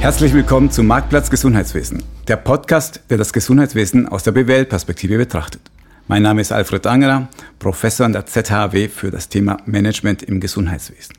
[0.00, 5.60] Herzlich willkommen zum Marktplatz Gesundheitswesen, der Podcast, der das Gesundheitswesen aus der BWL-Perspektive betrachtet.
[6.06, 7.28] Mein Name ist Alfred Angerer,
[7.58, 11.16] Professor an der ZHW für das Thema Management im Gesundheitswesen.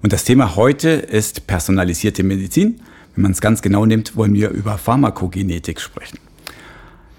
[0.00, 2.80] Und das Thema heute ist personalisierte Medizin.
[3.16, 6.18] Wenn man es ganz genau nimmt, wollen wir über Pharmakogenetik sprechen.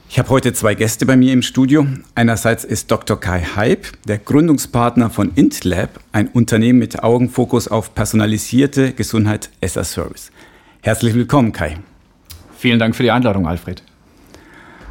[0.10, 1.86] Ich habe heute zwei Gäste bei mir im Studio.
[2.16, 3.20] Einerseits ist Dr.
[3.20, 9.84] Kai Hype, der Gründungspartner von IntLab, ein Unternehmen mit Augenfokus auf personalisierte Gesundheit as a
[9.84, 10.32] Service.
[10.82, 11.78] Herzlich willkommen, Kai.
[12.58, 13.84] Vielen Dank für die Einladung, Alfred.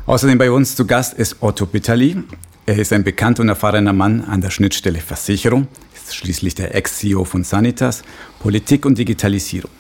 [0.05, 2.24] Außerdem bei uns zu Gast ist Otto Bitterli.
[2.66, 7.24] Er ist ein bekannter und erfahrener Mann an der Schnittstelle Versicherung, ist schließlich der Ex-CEO
[7.24, 8.02] von Sanitas,
[8.38, 9.70] Politik und Digitalisierung.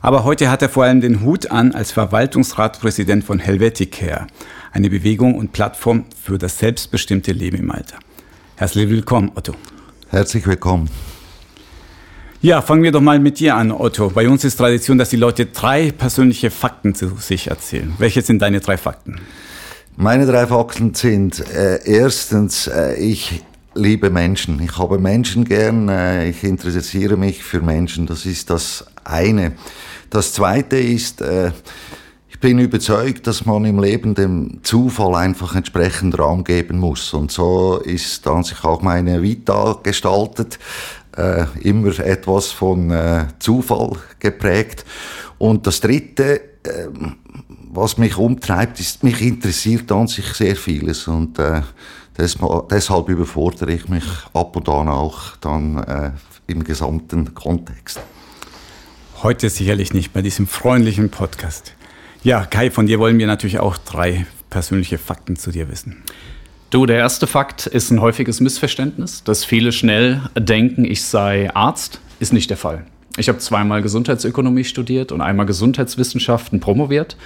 [0.00, 4.28] Aber heute hat er vor allem den Hut an als Verwaltungsratspräsident von Helveticare,
[4.70, 7.98] eine Bewegung und Plattform für das selbstbestimmte Leben im Alter.
[8.54, 9.54] Herzlich willkommen, Otto.
[10.08, 10.88] Herzlich willkommen.
[12.40, 14.10] Ja, fangen wir doch mal mit dir an, Otto.
[14.10, 17.92] Bei uns ist Tradition, dass die Leute drei persönliche Fakten zu sich erzählen.
[17.98, 19.20] Welche sind deine drei Fakten?
[19.96, 23.42] Meine drei Fakten sind äh, erstens, äh, ich
[23.74, 24.62] liebe Menschen.
[24.62, 28.06] Ich habe Menschen gern, äh, ich interessiere mich für Menschen.
[28.06, 29.54] Das ist das eine.
[30.08, 31.50] Das zweite ist, äh,
[32.28, 37.12] ich bin überzeugt, dass man im Leben dem Zufall einfach entsprechend Raum geben muss.
[37.12, 40.60] Und so ist an sich auch meine Vita gestaltet.
[41.18, 44.84] Äh, immer etwas von äh, Zufall geprägt.
[45.38, 46.86] Und das Dritte, äh,
[47.72, 51.08] was mich umtreibt, ist, mich interessiert an sich sehr vieles.
[51.08, 51.62] Und äh,
[52.16, 56.12] deshalb überfordere ich mich ab und an auch dann äh,
[56.46, 57.98] im gesamten Kontext.
[59.20, 61.74] Heute sicherlich nicht bei diesem freundlichen Podcast.
[62.22, 66.04] Ja, Kai, von dir wollen wir natürlich auch drei persönliche Fakten zu dir wissen.
[66.70, 71.98] Du, der erste Fakt ist ein häufiges Missverständnis, dass viele schnell denken, ich sei Arzt.
[72.20, 72.84] Ist nicht der Fall.
[73.16, 77.16] Ich habe zweimal Gesundheitsökonomie studiert und einmal Gesundheitswissenschaften promoviert.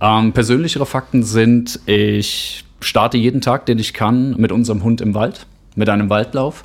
[0.00, 5.14] Ähm, persönlichere Fakten sind, ich starte jeden Tag, den ich kann, mit unserem Hund im
[5.14, 5.46] Wald,
[5.76, 6.64] mit einem Waldlauf.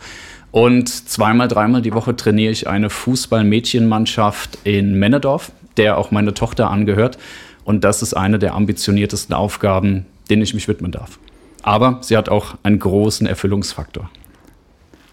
[0.50, 6.72] Und zweimal, dreimal die Woche trainiere ich eine Fußball-Mädchenmannschaft in Männedorf, der auch meine Tochter
[6.72, 7.20] angehört.
[7.66, 11.20] Und das ist eine der ambitioniertesten Aufgaben, denen ich mich widmen darf.
[11.64, 14.10] Aber sie hat auch einen großen Erfüllungsfaktor.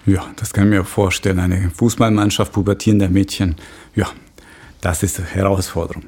[0.07, 1.41] Ja, das kann ich mir vorstellen.
[1.41, 3.57] Eine Fußballmannschaft pubertierender Mädchen.
[3.95, 4.07] Ja,
[4.81, 6.05] das ist eine Herausforderung.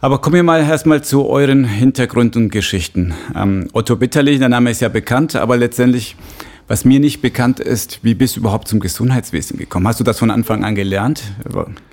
[0.00, 3.14] Aber kommen wir mal erstmal zu euren Hintergrund und Geschichten.
[3.34, 6.16] Ähm, Otto Bitterlich, der Name ist ja bekannt, aber letztendlich,
[6.68, 9.86] was mir nicht bekannt ist, wie bist du überhaupt zum Gesundheitswesen gekommen?
[9.88, 11.22] Hast du das von Anfang an gelernt?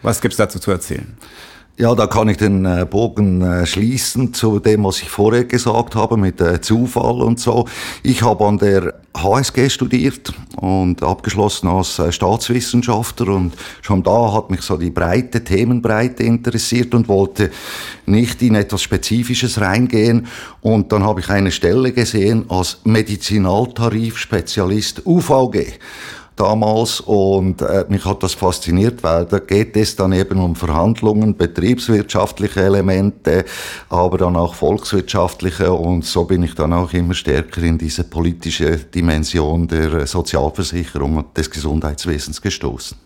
[0.01, 1.15] Was gibt es dazu zu erzählen?
[1.75, 5.95] Ja, da kann ich den äh, Bogen äh, schließen zu dem, was ich vorher gesagt
[5.95, 7.67] habe mit äh, Zufall und so.
[8.03, 14.61] Ich habe an der HSG studiert und abgeschlossen als Staatswissenschaftler und schon da hat mich
[14.61, 17.49] so die breite Themenbreite interessiert und wollte
[18.05, 20.27] nicht in etwas Spezifisches reingehen
[20.61, 25.79] und dann habe ich eine Stelle gesehen als Medizinaltarifspezialist UVG
[26.35, 31.35] damals und äh, mich hat das fasziniert, weil da geht es dann eben um Verhandlungen,
[31.35, 33.45] betriebswirtschaftliche Elemente,
[33.89, 38.77] aber dann auch volkswirtschaftliche und so bin ich dann auch immer stärker in diese politische
[38.77, 42.97] Dimension der Sozialversicherung und des Gesundheitswesens gestoßen.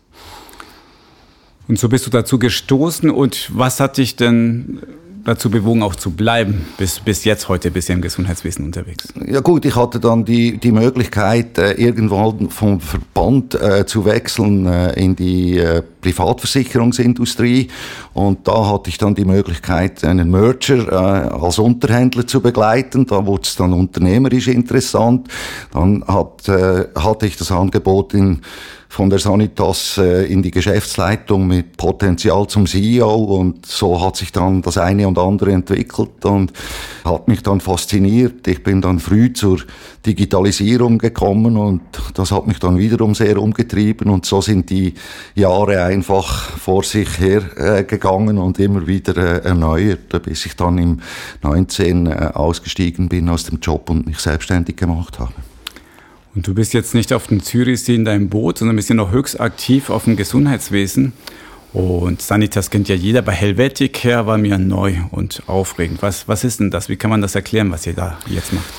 [1.68, 4.82] Und so bist du dazu gestoßen und was hat dich denn
[5.28, 9.14] dazu bewogen, auch zu bleiben, bis, bis jetzt heute bist du im Gesundheitswesen unterwegs?
[9.26, 14.66] Ja gut, ich hatte dann die, die Möglichkeit, äh, irgendwann vom Verband äh, zu wechseln
[14.66, 15.62] äh, in die
[16.08, 17.68] Privatversicherungsindustrie
[18.14, 23.06] und da hatte ich dann die Möglichkeit, einen Merger äh, als Unterhändler zu begleiten.
[23.06, 25.28] Da wurde es dann unternehmerisch interessant.
[25.74, 28.42] Dann hat, äh, hatte ich das Angebot in
[28.90, 34.32] von der Sanitas äh, in die Geschäftsleitung mit Potenzial zum CEO und so hat sich
[34.32, 36.54] dann das eine und andere entwickelt und
[37.04, 38.48] hat mich dann fasziniert.
[38.48, 39.60] Ich bin dann früh zur
[40.06, 41.82] Digitalisierung gekommen und
[42.14, 44.94] das hat mich dann wiederum sehr umgetrieben und so sind die
[45.36, 50.78] Jahre einfach vor sich her äh, gegangen und immer wieder äh, erneuert, bis ich dann
[50.78, 51.00] im
[51.42, 55.34] 19 äh, ausgestiegen bin aus dem Job und mich selbstständig gemacht habe.
[56.36, 59.12] Und du bist jetzt nicht auf dem Zürichsee in deinem Boot, sondern bist ja noch
[59.12, 61.14] höchst aktiv auf dem Gesundheitswesen.
[61.74, 63.24] Und Sanitas kennt ja jeder.
[63.24, 66.04] Bei Helveticare war mir neu und aufregend.
[66.04, 66.90] Was, was ist denn das?
[66.90, 68.72] Wie kann man das erklären, was ihr da jetzt macht?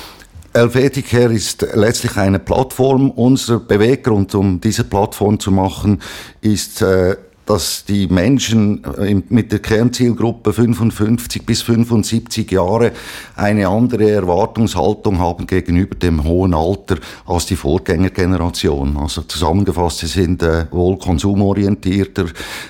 [0.53, 3.11] Helveticare ist letztlich eine Plattform.
[3.11, 6.01] Unser Beweggrund, um diese Plattform zu machen,
[6.41, 12.91] ist äh, dass die Menschen äh, mit der Kernzielgruppe 55 bis 75 Jahre
[13.35, 18.97] eine andere Erwartungshaltung haben gegenüber dem hohen Alter als die Vorgängergeneration.
[18.97, 22.25] Also zusammengefasst, sie sind äh, wohl konsumorientierter,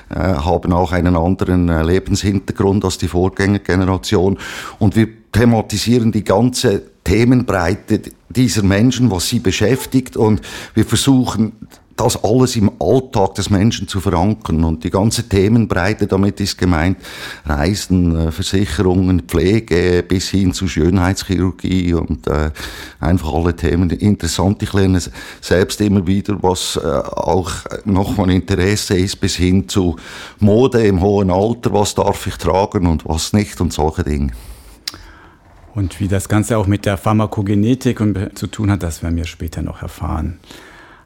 [0.09, 4.37] haben auch einen anderen Lebenshintergrund als die Vorgängergeneration
[4.79, 10.41] und wir thematisieren die ganze Themenbreite dieser Menschen, was sie beschäftigt und
[10.75, 11.53] wir versuchen
[11.95, 14.63] das alles im Alltag des Menschen zu verankern.
[14.63, 16.97] Und die ganze Themenbreite damit ist gemeint,
[17.45, 22.51] Reisen, äh, Versicherungen, Pflege bis hin zu Schönheitschirurgie und äh,
[22.99, 24.61] einfach alle Themen interessant.
[24.61, 25.01] Ich lerne
[25.41, 27.51] selbst immer wieder, was äh, auch
[27.85, 29.95] noch von Interesse ist, bis hin zu
[30.39, 34.31] Mode im hohen Alter, was darf ich tragen und was nicht und solche Dinge.
[35.79, 38.01] Und wie das Ganze auch mit der Pharmakogenetik
[38.35, 40.37] zu tun hat, das werden wir später noch erfahren.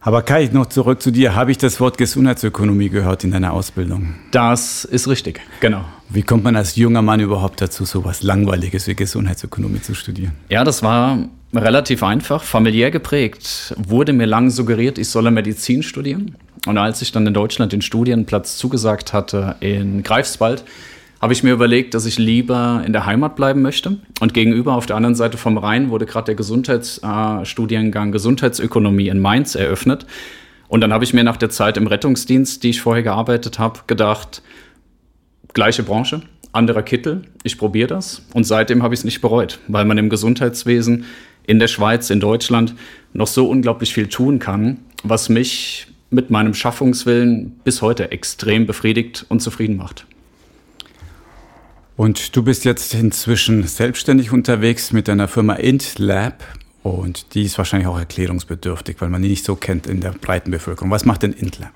[0.01, 1.35] Aber Kai, noch zurück zu dir.
[1.35, 4.15] Habe ich das Wort Gesundheitsökonomie gehört in deiner Ausbildung?
[4.31, 5.85] Das ist richtig, genau.
[6.09, 10.33] Wie kommt man als junger Mann überhaupt dazu, so was Langweiliges wie Gesundheitsökonomie zu studieren?
[10.49, 11.19] Ja, das war
[11.53, 13.75] relativ einfach, familiär geprägt.
[13.77, 16.35] Wurde mir lang suggeriert, ich solle Medizin studieren.
[16.65, 20.63] Und als ich dann in Deutschland den Studienplatz zugesagt hatte in Greifswald,
[21.23, 23.97] habe ich mir überlegt, dass ich lieber in der Heimat bleiben möchte.
[24.19, 29.21] Und gegenüber auf der anderen Seite vom Rhein wurde gerade der Gesundheitsstudiengang äh, Gesundheitsökonomie in
[29.21, 30.05] Mainz eröffnet.
[30.67, 33.79] Und dann habe ich mir nach der Zeit im Rettungsdienst, die ich vorher gearbeitet habe,
[33.87, 34.41] gedacht,
[35.53, 38.23] gleiche Branche, anderer Kittel, ich probiere das.
[38.33, 41.05] Und seitdem habe ich es nicht bereut, weil man im Gesundheitswesen
[41.47, 42.75] in der Schweiz, in Deutschland
[43.13, 49.25] noch so unglaublich viel tun kann, was mich mit meinem Schaffungswillen bis heute extrem befriedigt
[49.29, 50.05] und zufrieden macht.
[51.95, 56.43] Und du bist jetzt inzwischen selbstständig unterwegs mit deiner Firma IntLab.
[56.81, 60.51] Und die ist wahrscheinlich auch erklärungsbedürftig, weil man die nicht so kennt in der breiten
[60.51, 60.91] Bevölkerung.
[60.91, 61.71] Was macht denn IntLab?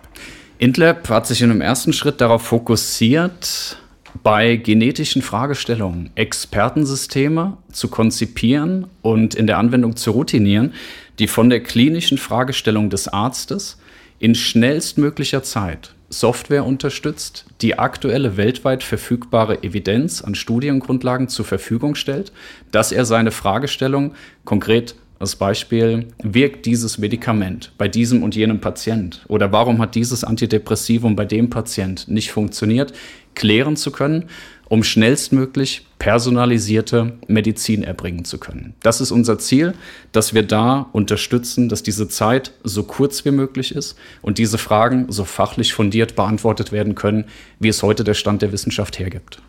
[0.58, 3.78] IntLab hat sich in einem ersten Schritt darauf fokussiert,
[4.24, 10.74] bei genetischen Fragestellungen Expertensysteme zu konzipieren und in der Anwendung zu routinieren,
[11.20, 13.78] die von der klinischen Fragestellung des Arztes
[14.18, 22.32] in schnellstmöglicher Zeit Software unterstützt, die aktuelle weltweit verfügbare Evidenz an Studiengrundlagen zur Verfügung stellt,
[22.72, 24.14] dass er seine Fragestellung
[24.46, 29.26] konkret als Beispiel, wirkt dieses Medikament bei diesem und jenem Patient?
[29.28, 32.94] Oder warum hat dieses Antidepressivum bei dem Patient nicht funktioniert,
[33.34, 34.26] klären zu können
[34.70, 38.76] um schnellstmöglich personalisierte Medizin erbringen zu können.
[38.82, 39.74] Das ist unser Ziel,
[40.12, 45.06] dass wir da unterstützen, dass diese Zeit so kurz wie möglich ist und diese Fragen
[45.10, 47.26] so fachlich fundiert beantwortet werden können,
[47.60, 49.42] wie es heute der Stand der Wissenschaft hergibt.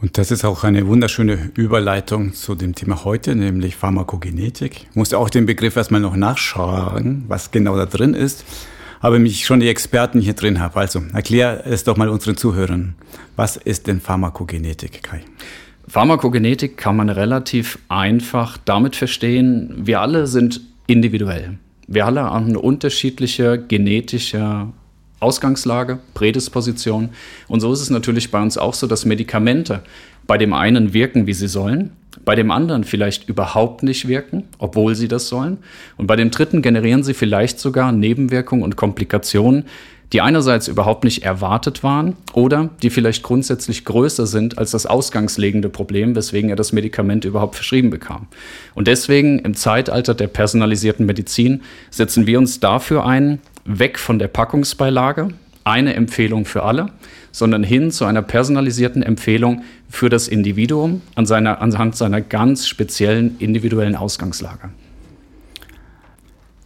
[0.00, 4.88] Und das ist auch eine wunderschöne Überleitung zu dem Thema heute, nämlich Pharmakogenetik.
[4.90, 8.44] Ich musste auch den Begriff erstmal noch nachschauen, was genau da drin ist
[9.02, 10.78] aber mich schon die Experten hier drin habe.
[10.80, 12.94] Also erklär es doch mal unseren Zuhörern.
[13.36, 15.20] Was ist denn Pharmakogenetik, Kai?
[15.88, 21.58] Pharmakogenetik kann man relativ einfach damit verstehen, wir alle sind individuell.
[21.88, 24.68] Wir alle haben unterschiedliche genetische
[25.22, 27.10] Ausgangslage, Prädisposition.
[27.48, 29.82] Und so ist es natürlich bei uns auch so, dass Medikamente
[30.26, 31.92] bei dem einen wirken, wie sie sollen,
[32.24, 35.58] bei dem anderen vielleicht überhaupt nicht wirken, obwohl sie das sollen.
[35.96, 39.64] Und bei dem dritten generieren sie vielleicht sogar Nebenwirkungen und Komplikationen,
[40.12, 45.70] die einerseits überhaupt nicht erwartet waren oder die vielleicht grundsätzlich größer sind als das ausgangslegende
[45.70, 48.26] Problem, weswegen er das Medikament überhaupt verschrieben bekam.
[48.74, 54.28] Und deswegen im Zeitalter der personalisierten Medizin setzen wir uns dafür ein, weg von der
[54.28, 55.28] Packungsbeilage,
[55.64, 56.90] eine Empfehlung für alle,
[57.30, 63.36] sondern hin zu einer personalisierten Empfehlung für das Individuum an seiner, anhand seiner ganz speziellen
[63.38, 64.70] individuellen Ausgangslage.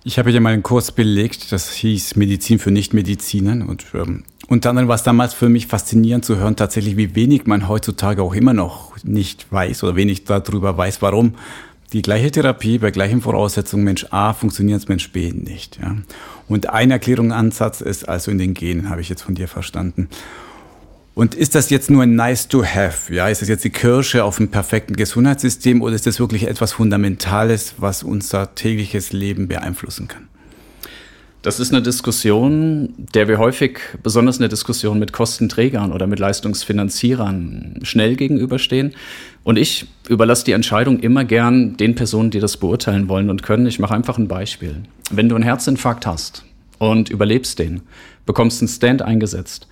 [0.04, 3.68] Ich habe ja mal einen Kurs belegt, das hieß Medizin für Nichtmediziner.
[3.68, 7.47] Und ähm, unter anderem war es damals für mich faszinierend zu hören, tatsächlich, wie wenig
[7.47, 11.35] man heutzutage auch immer noch nicht weiß oder wenig darüber weiß, warum
[11.92, 15.78] die gleiche Therapie bei gleichen Voraussetzungen Mensch A funktioniert Mensch B nicht.
[15.82, 15.97] Ja.
[16.49, 20.09] Und ein Erklärungsansatz ist also in den Genen, habe ich jetzt von dir verstanden.
[21.15, 23.12] Und ist das jetzt nur ein nice to have?
[23.12, 26.75] Ja, ist das jetzt die Kirsche auf dem perfekten Gesundheitssystem oder ist das wirklich etwas
[26.75, 30.29] Fundamentales, was unser tägliches Leben beeinflussen kann?
[31.41, 36.19] Das ist eine Diskussion, der wir häufig, besonders in der Diskussion mit Kostenträgern oder mit
[36.19, 38.95] Leistungsfinanzierern, schnell gegenüberstehen.
[39.45, 43.67] Und ich überlasse die Entscheidung immer gern den Personen, die das beurteilen wollen und können.
[43.67, 44.83] Ich mache einfach ein Beispiel.
[45.10, 46.44] Wenn du einen Herzinfarkt hast
[46.78, 47.82] und überlebst den,
[48.25, 49.68] bekommst einen Stand eingesetzt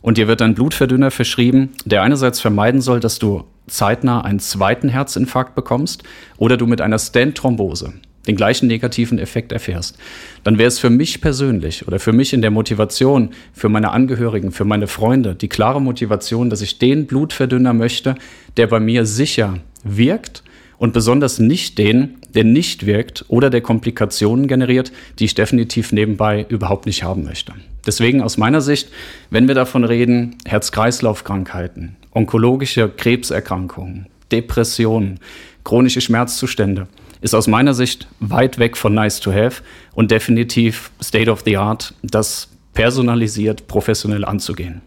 [0.00, 4.88] und dir wird ein Blutverdünner verschrieben, der einerseits vermeiden soll, dass du zeitnah einen zweiten
[4.88, 6.04] Herzinfarkt bekommst
[6.36, 7.94] oder du mit einer Stand-Thrombose
[8.28, 9.98] den gleichen negativen Effekt erfährst,
[10.44, 14.52] dann wäre es für mich persönlich oder für mich in der Motivation, für meine Angehörigen,
[14.52, 18.14] für meine Freunde, die klare Motivation, dass ich den Blutverdünner möchte,
[18.56, 20.42] der bei mir sicher wirkt
[20.78, 26.46] und besonders nicht den, der nicht wirkt oder der Komplikationen generiert, die ich definitiv nebenbei
[26.48, 27.52] überhaupt nicht haben möchte.
[27.86, 28.88] Deswegen aus meiner Sicht,
[29.30, 35.20] wenn wir davon reden, Herz-Kreislauf-Krankheiten, onkologische Krebserkrankungen, Depressionen,
[35.64, 36.88] chronische Schmerzzustände,
[37.20, 39.62] ist aus meiner Sicht weit weg von nice to have
[39.94, 44.82] und definitiv State of the Art, das personalisiert, professionell anzugehen.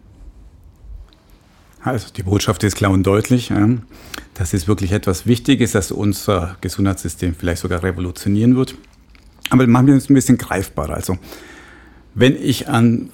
[1.81, 3.51] Also die Botschaft ist klar und deutlich.
[4.33, 8.75] Das ist wirklich etwas Wichtiges, das unser Gesundheitssystem vielleicht sogar revolutionieren wird.
[9.50, 10.93] Aber machen wir es ein bisschen greifbarer.
[10.93, 11.17] Also
[12.15, 13.09] wenn ich an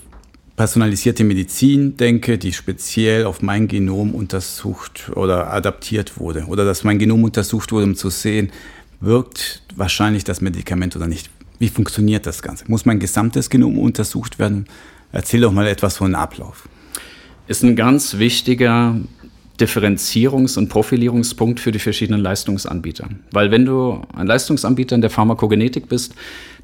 [0.56, 6.98] personalisierte Medizin denke, die speziell auf mein Genom untersucht oder adaptiert wurde oder dass mein
[6.98, 8.52] Genom untersucht wurde, um zu sehen,
[9.02, 11.30] wirkt wahrscheinlich das Medikament oder nicht.
[11.60, 12.66] Wie funktioniert das Ganze?
[12.68, 14.66] Muss mein gesamtes Genom untersucht werden?
[15.12, 16.68] Erzähl doch mal etwas von Ablauf.
[17.48, 18.96] Ist ein ganz wichtiger
[19.60, 23.08] Differenzierungs- und Profilierungspunkt für die verschiedenen Leistungsanbieter.
[23.32, 26.16] Weil wenn du ein Leistungsanbieter in der Pharmakogenetik bist,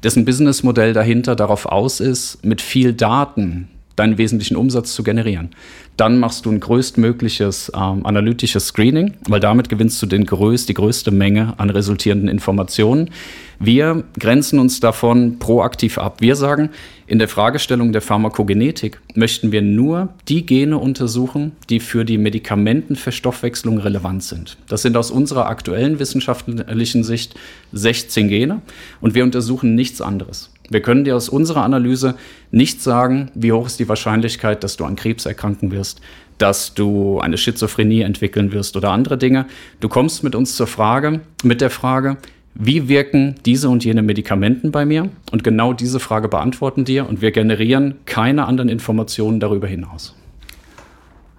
[0.02, 5.50] dessen Businessmodell dahinter darauf aus ist, mit viel Daten deinen wesentlichen Umsatz zu generieren.
[5.96, 10.74] Dann machst du ein größtmögliches ähm, analytisches Screening, weil damit gewinnst du den größt, die
[10.74, 13.10] größte Menge an resultierenden Informationen.
[13.58, 16.20] Wir grenzen uns davon proaktiv ab.
[16.20, 16.70] Wir sagen,
[17.06, 23.78] in der Fragestellung der Pharmakogenetik möchten wir nur die Gene untersuchen, die für die Medikamentenverstoffwechslung
[23.78, 24.56] relevant sind.
[24.66, 27.34] Das sind aus unserer aktuellen wissenschaftlichen Sicht
[27.72, 28.62] 16 Gene
[29.02, 30.51] und wir untersuchen nichts anderes.
[30.70, 32.14] Wir können dir aus unserer Analyse
[32.50, 36.00] nicht sagen, wie hoch ist die Wahrscheinlichkeit, dass du an Krebs erkranken wirst,
[36.38, 39.46] dass du eine Schizophrenie entwickeln wirst oder andere Dinge.
[39.80, 42.16] Du kommst mit uns zur Frage, mit der Frage,
[42.54, 45.08] wie wirken diese und jene Medikamenten bei mir?
[45.30, 50.14] Und genau diese Frage beantworten dir und wir generieren keine anderen Informationen darüber hinaus.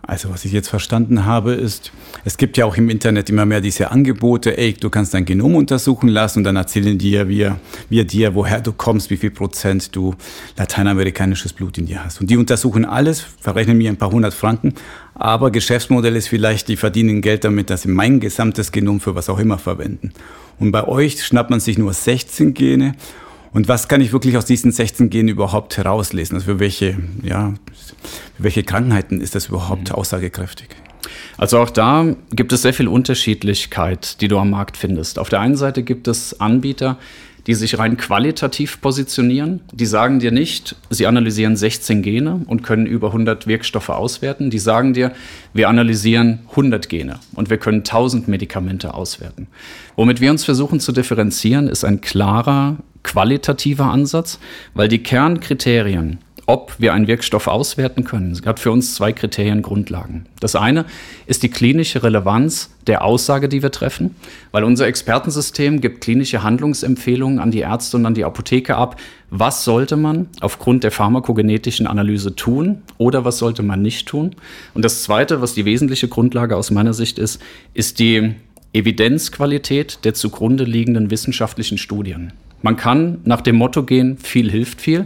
[0.06, 1.94] Also was ich jetzt verstanden habe, ist,
[2.26, 5.56] es gibt ja auch im Internet immer mehr diese Angebote, ey, du kannst dein Genom
[5.56, 7.58] untersuchen lassen und dann erzählen dir wir,
[7.90, 10.14] wir dir, woher du kommst, wie viel Prozent du
[10.58, 12.20] lateinamerikanisches Blut in dir hast.
[12.20, 14.74] Und die untersuchen alles, verrechnen mir ein paar hundert Franken,
[15.16, 19.30] aber Geschäftsmodell ist vielleicht, die verdienen Geld damit, dass sie mein gesamtes Genom für was
[19.30, 20.12] auch immer verwenden.
[20.60, 22.96] Und bei euch schnappt man sich nur 16 Gene
[23.54, 26.36] und was kann ich wirklich aus diesen 16 Genen überhaupt herauslesen?
[26.36, 27.54] Also für welche, ja,
[28.36, 29.96] für welche Krankheiten ist das überhaupt mhm.
[29.96, 30.70] aussagekräftig?
[31.38, 35.20] Also auch da gibt es sehr viel Unterschiedlichkeit, die du am Markt findest.
[35.20, 36.98] Auf der einen Seite gibt es Anbieter,
[37.46, 39.62] die sich rein qualitativ positionieren.
[39.74, 44.50] Die sagen dir nicht, sie analysieren 16 Gene und können über 100 Wirkstoffe auswerten.
[44.50, 45.12] Die sagen dir,
[45.54, 49.48] wir analysieren 100 Gene und wir können 1000 Medikamente auswerten.
[49.96, 54.40] Womit wir uns versuchen zu differenzieren, ist ein klarer qualitativer Ansatz,
[54.74, 60.26] weil die Kernkriterien ob wir einen Wirkstoff auswerten können, hat für uns zwei Kriterien Grundlagen.
[60.40, 60.86] Das eine
[61.26, 64.16] ist die klinische Relevanz der Aussage, die wir treffen,
[64.52, 69.00] weil unser Expertensystem gibt klinische Handlungsempfehlungen an die Ärzte und an die Apotheke ab.
[69.30, 74.36] Was sollte man aufgrund der pharmakogenetischen Analyse tun oder was sollte man nicht tun?
[74.74, 77.42] Und das zweite, was die wesentliche Grundlage aus meiner Sicht ist,
[77.74, 78.36] ist die
[78.74, 82.34] Evidenzqualität der zugrunde liegenden wissenschaftlichen Studien.
[82.64, 85.06] Man kann nach dem Motto gehen, viel hilft viel.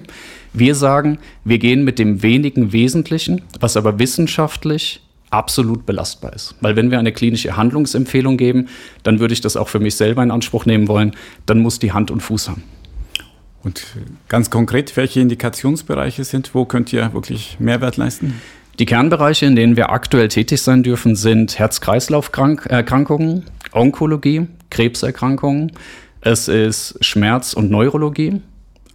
[0.53, 6.55] Wir sagen, wir gehen mit dem wenigen Wesentlichen, was aber wissenschaftlich absolut belastbar ist.
[6.61, 8.67] Weil wenn wir eine klinische Handlungsempfehlung geben,
[9.03, 11.91] dann würde ich das auch für mich selber in Anspruch nehmen wollen, dann muss die
[11.91, 12.63] Hand und Fuß haben.
[13.63, 13.83] Und
[14.29, 18.39] ganz konkret, welche Indikationsbereiche sind, wo könnt ihr wirklich Mehrwert leisten?
[18.79, 25.71] Die Kernbereiche, in denen wir aktuell tätig sein dürfen, sind Herz-Kreislauf-Erkrankungen, Onkologie, Krebserkrankungen,
[26.21, 28.41] es ist Schmerz- und Neurologie,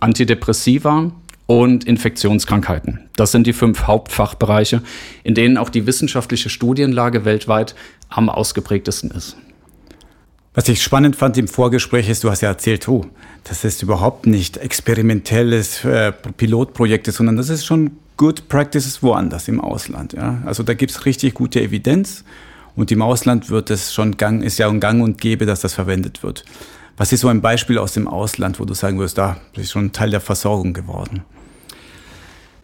[0.00, 1.12] Antidepressiva,
[1.47, 3.00] und Infektionskrankheiten.
[3.17, 4.83] Das sind die fünf Hauptfachbereiche,
[5.23, 7.75] in denen auch die wissenschaftliche Studienlage weltweit
[8.09, 9.37] am ausgeprägtesten ist.
[10.55, 13.07] Was ich spannend fand im Vorgespräch ist, du hast ja erzählt, oh,
[13.45, 19.61] das ist überhaupt nicht experimentelles äh, Pilotprojekte, sondern das ist schon Good Practices woanders im
[19.61, 20.12] Ausland.
[20.12, 20.43] Ja?
[20.45, 22.25] Also da gibt es richtig gute Evidenz
[22.76, 25.73] und im Ausland wird es schon gang, ist ja ein Gang und Gäbe, dass das
[25.75, 26.45] verwendet wird.
[26.96, 29.92] Was ist so ein Beispiel aus dem Ausland, wo du sagen würdest, da ist schon
[29.92, 31.22] Teil der Versorgung geworden?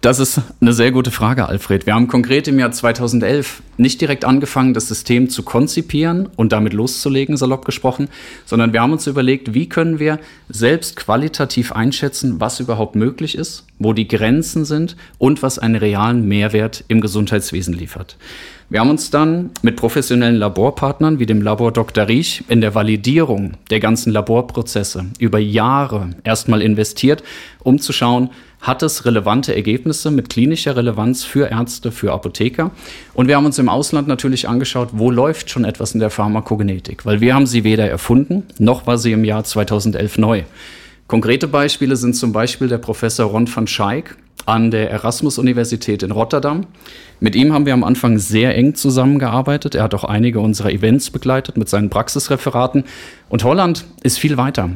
[0.00, 1.84] Das ist eine sehr gute Frage, Alfred.
[1.86, 6.72] Wir haben konkret im Jahr 2011 nicht direkt angefangen, das System zu konzipieren und damit
[6.72, 8.08] loszulegen, salopp gesprochen,
[8.46, 13.64] sondern wir haben uns überlegt, wie können wir selbst qualitativ einschätzen, was überhaupt möglich ist,
[13.78, 18.16] wo die Grenzen sind und was einen realen Mehrwert im Gesundheitswesen liefert.
[18.70, 22.06] Wir haben uns dann mit professionellen Laborpartnern wie dem Labor Dr.
[22.06, 27.22] Riech in der Validierung der ganzen Laborprozesse über Jahre erstmal investiert,
[27.60, 28.28] um zu schauen,
[28.60, 32.70] hat es relevante Ergebnisse mit klinischer Relevanz für Ärzte, für Apotheker.
[33.14, 37.06] Und wir haben uns im Ausland natürlich angeschaut, wo läuft schon etwas in der Pharmakogenetik,
[37.06, 40.42] weil wir haben sie weder erfunden, noch war sie im Jahr 2011 neu.
[41.08, 46.66] Konkrete Beispiele sind zum Beispiel der Professor Ron van Schaik an der Erasmus-Universität in Rotterdam.
[47.18, 49.74] Mit ihm haben wir am Anfang sehr eng zusammengearbeitet.
[49.74, 52.84] Er hat auch einige unserer Events begleitet mit seinen Praxisreferaten.
[53.30, 54.70] Und Holland ist viel weiter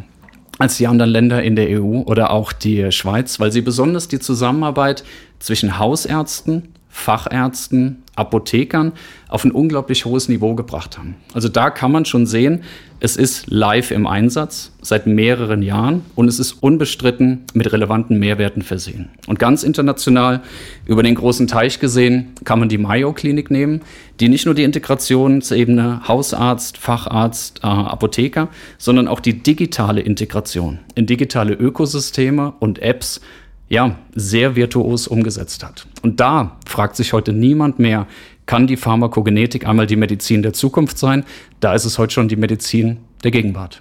[0.59, 4.19] als die anderen Länder in der EU oder auch die Schweiz, weil sie besonders die
[4.19, 5.05] Zusammenarbeit
[5.39, 8.93] zwischen Hausärzten, Fachärzten, Apothekern
[9.29, 11.17] auf ein unglaublich hohes Niveau gebracht haben.
[11.33, 12.63] Also da kann man schon sehen,
[13.01, 18.61] es ist live im Einsatz seit mehreren Jahren und es ist unbestritten mit relevanten Mehrwerten
[18.61, 19.09] versehen.
[19.27, 20.43] Und ganz international
[20.87, 23.81] über den großen Teich gesehen kann man die Mayo-Klinik nehmen,
[24.21, 31.07] die nicht nur die Integrationsebene Hausarzt, Facharzt, äh, Apotheker, sondern auch die digitale Integration in
[31.07, 33.23] digitale Ökosysteme und Apps
[33.69, 35.87] ja, sehr virtuos umgesetzt hat.
[36.03, 38.07] Und da fragt sich heute niemand mehr,
[38.47, 41.25] kann die Pharmakogenetik einmal die Medizin der Zukunft sein?
[41.61, 43.81] Da ist es heute schon die Medizin der Gegenwart.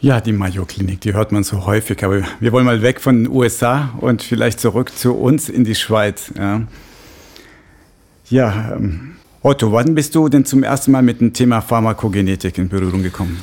[0.00, 3.32] Ja, die Mayo-Klinik, die hört man so häufig, aber wir wollen mal weg von den
[3.32, 6.32] USA und vielleicht zurück zu uns in die Schweiz.
[6.38, 6.62] Ja,
[8.30, 12.70] ja ähm, Otto, wann bist du denn zum ersten Mal mit dem Thema Pharmakogenetik in
[12.70, 13.42] Berührung gekommen?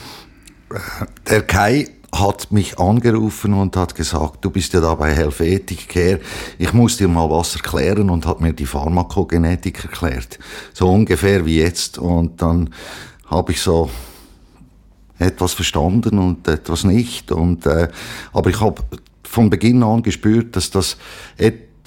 [1.29, 6.19] Der Kai hat mich angerufen und hat gesagt, du bist ja da bei Helvetic Care,
[6.57, 10.39] ich muss dir mal was erklären und hat mir die Pharmakogenetik erklärt.
[10.73, 11.97] So ungefähr wie jetzt.
[11.97, 12.69] Und dann
[13.25, 13.89] habe ich so
[15.19, 17.31] etwas verstanden und etwas nicht.
[17.31, 17.89] Und, äh,
[18.31, 18.81] aber ich habe
[19.23, 20.97] von Beginn an gespürt, dass das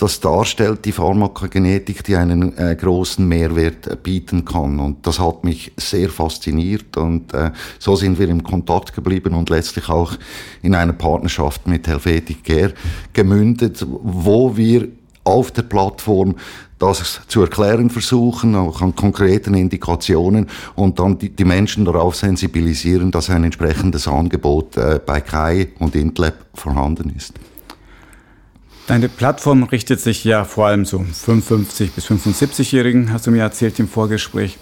[0.00, 4.80] das darstellt, die Pharmakogenetik, die einen äh, großen Mehrwert äh, bieten kann.
[4.80, 9.50] Und das hat mich sehr fasziniert und äh, so sind wir im Kontakt geblieben und
[9.50, 10.14] letztlich auch
[10.62, 12.72] in einer Partnerschaft mit Helvetic Care
[13.12, 14.88] gemündet, wo wir
[15.24, 16.34] auf der Plattform
[16.78, 23.10] das zu erklären versuchen, auch an konkreten Indikationen und dann die, die Menschen darauf sensibilisieren,
[23.10, 27.34] dass ein entsprechendes Angebot äh, bei KAI und Intlab vorhanden ist.
[28.90, 33.78] Deine Plattform richtet sich ja vor allem so 55 bis 75-Jährigen, hast du mir erzählt
[33.78, 34.58] im Vorgespräch.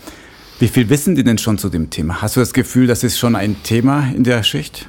[0.58, 2.20] Wie viel wissen die denn schon zu dem Thema?
[2.20, 4.86] Hast du das Gefühl, das ist schon ein Thema in der Schicht?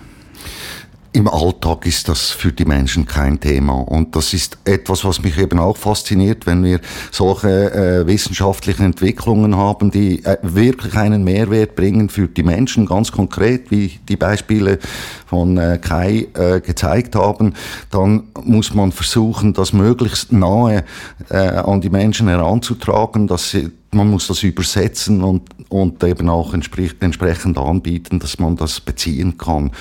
[1.11, 3.73] Im Alltag ist das für die Menschen kein Thema.
[3.73, 6.79] Und das ist etwas, was mich eben auch fasziniert, wenn wir
[7.11, 13.11] solche äh, wissenschaftlichen Entwicklungen haben, die äh, wirklich einen Mehrwert bringen für die Menschen, ganz
[13.11, 14.77] konkret, wie die Beispiele
[15.25, 17.55] von äh, Kai äh, gezeigt haben,
[17.89, 20.83] dann muss man versuchen, das möglichst nahe
[21.29, 26.53] äh, an die Menschen heranzutragen, dass sie man muss das übersetzen und, und eben auch
[26.53, 29.71] entsprechend anbieten, dass man das beziehen kann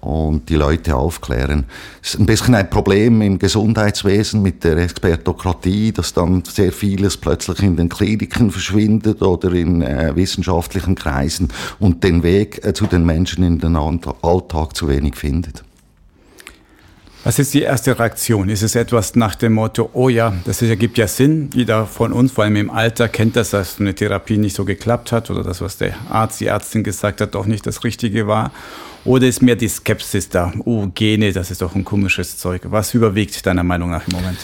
[0.00, 1.64] und die Leute aufklären.
[2.02, 7.16] Es ist ein bisschen ein Problem im Gesundheitswesen mit der Expertokratie, dass dann sehr vieles
[7.16, 11.48] plötzlich in den Kliniken verschwindet oder in äh, wissenschaftlichen Kreisen
[11.78, 15.62] und den Weg äh, zu den Menschen in den Alltag zu wenig findet.
[17.24, 18.48] Was ist die erste Reaktion?
[18.48, 22.32] Ist es etwas nach dem Motto, oh ja, das ergibt ja Sinn, jeder von uns,
[22.32, 25.60] vor allem im Alter, kennt das, dass eine Therapie nicht so geklappt hat oder das,
[25.60, 28.50] was der Arzt, die Ärztin gesagt hat, doch nicht das Richtige war?
[29.04, 30.52] Oder ist mehr die Skepsis da?
[30.64, 32.62] Oh, Gene, das ist doch ein komisches Zeug.
[32.64, 34.38] Was überwiegt deiner Meinung nach im Moment?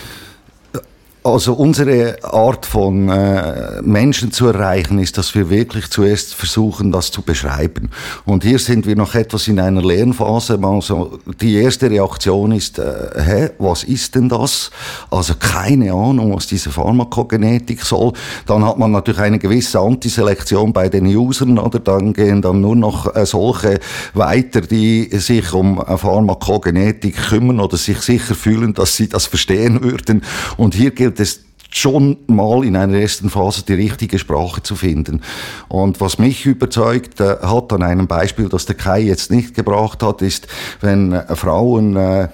[1.29, 7.11] Also unsere Art von äh, Menschen zu erreichen, ist, dass wir wirklich zuerst versuchen, das
[7.11, 7.91] zu beschreiben.
[8.25, 10.59] Und hier sind wir noch etwas in einer Lernphase.
[10.63, 14.71] Also die erste Reaktion ist, äh, hä, was ist denn das?
[15.11, 18.15] Also keine Ahnung, was diese Pharmakogenetik soll.
[18.47, 21.79] Dann hat man natürlich eine gewisse Antiselektion bei den Usern, oder?
[21.79, 23.81] Dann gehen dann nur noch äh, solche
[24.15, 29.83] weiter, die sich um äh, Pharmakogenetik kümmern oder sich sicher fühlen, dass sie das verstehen
[29.83, 30.23] würden.
[30.57, 35.23] Und hier gilt es schon mal in einer ersten Phase die richtige Sprache zu finden.
[35.69, 40.03] Und was mich überzeugt äh, hat an einem Beispiel, das der Kai jetzt nicht gebracht
[40.03, 40.49] hat, ist,
[40.81, 42.29] wenn äh, Frauen äh,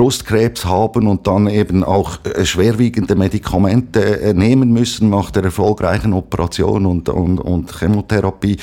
[0.00, 6.14] Brustkrebs haben und dann eben auch äh, schwerwiegende Medikamente äh, nehmen müssen nach der erfolgreichen
[6.14, 8.56] Operation und, und, und Chemotherapie,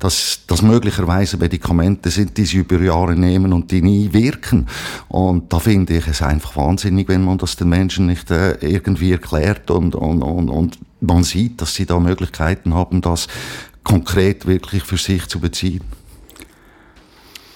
[0.00, 4.66] dass, dass möglicherweise Medikamente sind, die sie über Jahre nehmen und die nie wirken.
[5.08, 9.12] Und da finde ich es einfach wahnsinnig, wenn man das den Menschen nicht äh, irgendwie
[9.12, 13.28] erklärt und, und, und, und man sieht, dass sie da Möglichkeiten haben, das
[13.82, 15.80] konkret wirklich für sich zu beziehen.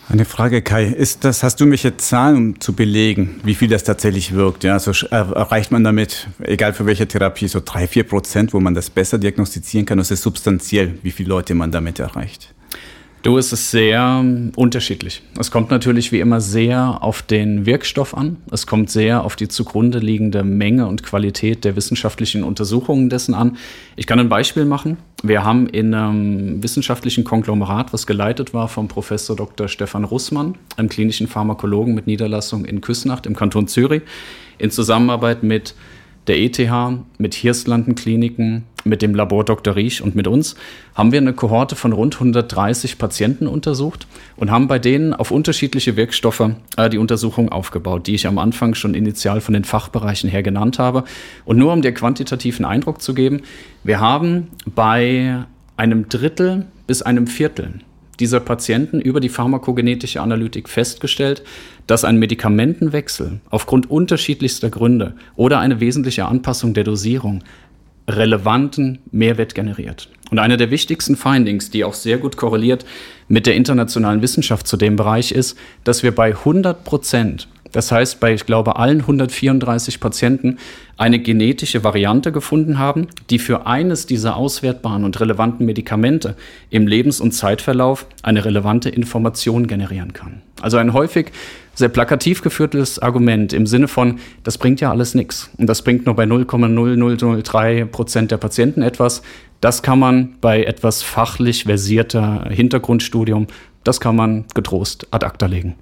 [0.09, 0.85] Eine Frage, Kai.
[0.85, 4.63] Ist das, hast du welche Zahlen, um zu belegen, wie viel das tatsächlich wirkt?
[4.63, 8.75] Ja, also erreicht man damit, egal für welche Therapie, so drei, vier Prozent, wo man
[8.75, 9.99] das besser diagnostizieren kann?
[9.99, 12.55] Das ist substanziell, wie viele Leute man damit erreicht?
[13.27, 15.23] Du, es ist sehr unterschiedlich.
[15.37, 18.37] Es kommt natürlich wie immer sehr auf den Wirkstoff an.
[18.53, 23.57] Es kommt sehr auf die zugrunde liegende Menge und Qualität der wissenschaftlichen Untersuchungen dessen an.
[23.97, 24.99] Ich kann ein Beispiel machen.
[25.29, 29.67] Wir haben in einem wissenschaftlichen Konglomerat, was geleitet war vom Professor Dr.
[29.67, 34.03] Stefan Russmann, einem klinischen Pharmakologen mit Niederlassung in Küsnacht im Kanton Zürich,
[34.59, 35.75] in Zusammenarbeit mit
[36.27, 36.59] der ETH,
[37.19, 39.77] mit Hirslanden Kliniken, mit dem Labor Dr.
[39.77, 40.55] Riesch und mit uns,
[40.95, 45.97] haben wir eine Kohorte von rund 130 Patienten untersucht und haben bei denen auf unterschiedliche
[45.97, 50.43] Wirkstoffe äh, die Untersuchung aufgebaut, die ich am Anfang schon initial von den Fachbereichen her
[50.43, 51.05] genannt habe.
[51.45, 53.43] Und nur um dir quantitativen Eindruck zu geben,
[53.85, 55.45] wir haben bei
[55.77, 57.81] einem Drittel bis einem Viertel
[58.21, 61.43] dieser Patienten über die pharmakogenetische Analytik festgestellt,
[61.87, 67.43] dass ein Medikamentenwechsel aufgrund unterschiedlichster Gründe oder eine wesentliche Anpassung der Dosierung
[68.09, 70.09] relevanten Mehrwert generiert.
[70.31, 72.85] Und eine der wichtigsten Findings, die auch sehr gut korreliert
[73.29, 78.21] mit der internationalen Wissenschaft zu dem Bereich ist, dass wir bei 100 Prozent das heißt,
[78.21, 80.57] bei, ich glaube, allen 134 Patienten
[80.97, 86.37] eine genetische Variante gefunden haben, die für eines dieser auswertbaren und relevanten Medikamente
[86.71, 90.41] im Lebens- und Zeitverlauf eine relevante Information generieren kann.
[90.63, 91.33] Also ein häufig
[91.75, 96.07] sehr plakativ geführtes Argument im Sinne von, das bringt ja alles nichts und das bringt
[96.07, 99.21] nur bei 0,0003 Prozent der Patienten etwas.
[99.61, 103.49] Das kann man bei etwas fachlich versierter Hintergrundstudium,
[103.85, 105.75] das kann man getrost ad acta legen.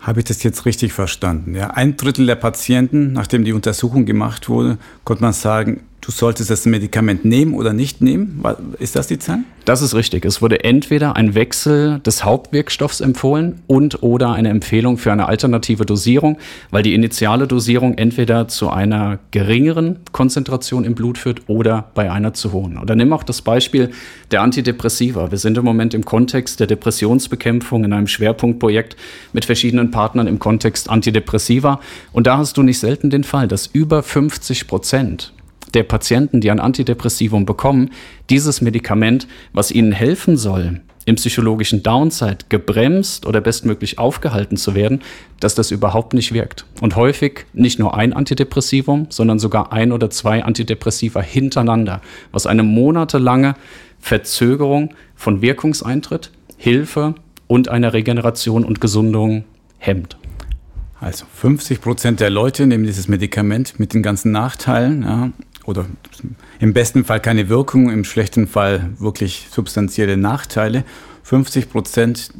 [0.00, 1.54] Habe ich das jetzt richtig verstanden?
[1.54, 6.50] Ja, ein Drittel der Patienten, nachdem die Untersuchung gemacht wurde, konnte man sagen, du solltest
[6.50, 8.42] das Medikament nehmen oder nicht nehmen?
[8.78, 9.40] Ist das die Zahl?
[9.64, 10.24] Das ist richtig.
[10.24, 15.84] Es wurde entweder ein Wechsel des Hauptwirkstoffs empfohlen und oder eine Empfehlung für eine alternative
[15.84, 16.38] Dosierung,
[16.70, 22.32] weil die initiale Dosierung entweder zu einer geringeren Konzentration im Blut führt oder bei einer
[22.32, 22.78] zu hohen.
[22.78, 23.90] Oder nimm auch das Beispiel
[24.30, 25.30] der Antidepressiva.
[25.30, 28.96] Wir sind im Moment im Kontext der Depressionsbekämpfung in einem Schwerpunktprojekt
[29.32, 31.80] mit verschiedenen Partnern im Kontext Antidepressiva.
[32.12, 35.32] Und da hast du nicht selten den Fall, dass über 50 Prozent
[35.74, 37.90] der Patienten, die ein Antidepressivum bekommen,
[38.28, 45.00] dieses Medikament, was ihnen helfen soll, im psychologischen Downside gebremst oder bestmöglich aufgehalten zu werden,
[45.40, 46.66] dass das überhaupt nicht wirkt.
[46.80, 52.00] Und häufig nicht nur ein Antidepressivum, sondern sogar ein oder zwei Antidepressiva hintereinander,
[52.32, 53.54] was eine monatelange
[53.98, 57.14] Verzögerung von Wirkungseintritt, Hilfe
[57.46, 59.44] und einer Regeneration und Gesundung
[59.78, 60.16] hemmt.
[61.00, 65.02] Also 50 Prozent der Leute nehmen dieses Medikament mit den ganzen Nachteilen.
[65.02, 65.30] Ja,
[65.70, 65.86] oder
[66.58, 70.84] im besten Fall keine Wirkung, im schlechten Fall wirklich substanzielle Nachteile.
[71.22, 72.30] 50 Prozent,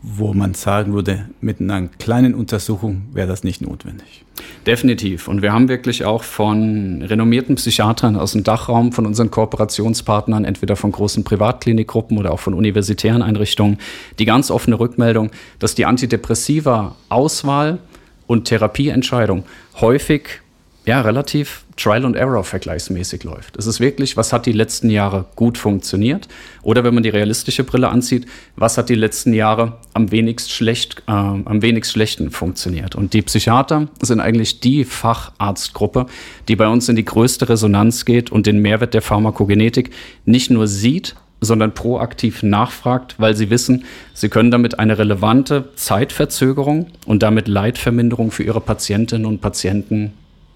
[0.00, 4.24] wo man sagen würde, mit einer kleinen Untersuchung wäre das nicht notwendig.
[4.66, 5.28] Definitiv.
[5.28, 10.76] Und wir haben wirklich auch von renommierten Psychiatern aus dem Dachraum, von unseren Kooperationspartnern, entweder
[10.76, 13.78] von großen Privatklinikgruppen oder auch von universitären Einrichtungen,
[14.18, 17.78] die ganz offene Rückmeldung, dass die antidepressiva Auswahl
[18.26, 19.44] und Therapieentscheidung
[19.80, 20.41] häufig
[20.84, 23.56] ja, relativ Trial and Error vergleichsmäßig läuft.
[23.56, 26.28] Es ist wirklich, was hat die letzten Jahre gut funktioniert?
[26.62, 31.02] Oder wenn man die realistische Brille anzieht, was hat die letzten Jahre am wenigst schlecht,
[31.06, 32.96] äh, am wenigst schlechten funktioniert?
[32.96, 36.06] Und die Psychiater sind eigentlich die Facharztgruppe,
[36.48, 39.90] die bei uns in die größte Resonanz geht und den Mehrwert der Pharmakogenetik
[40.24, 46.86] nicht nur sieht, sondern proaktiv nachfragt, weil sie wissen, sie können damit eine relevante Zeitverzögerung
[47.06, 50.12] und damit Leidverminderung für ihre Patientinnen und Patienten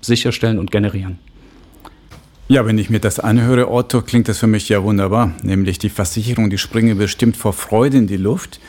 [0.07, 1.19] sicherstellen und generieren.
[2.49, 5.33] Ja, wenn ich mir das anhöre, Otto, klingt das für mich ja wunderbar.
[5.43, 8.61] Nämlich die Versicherung, die springen bestimmt vor Freude in die Luft.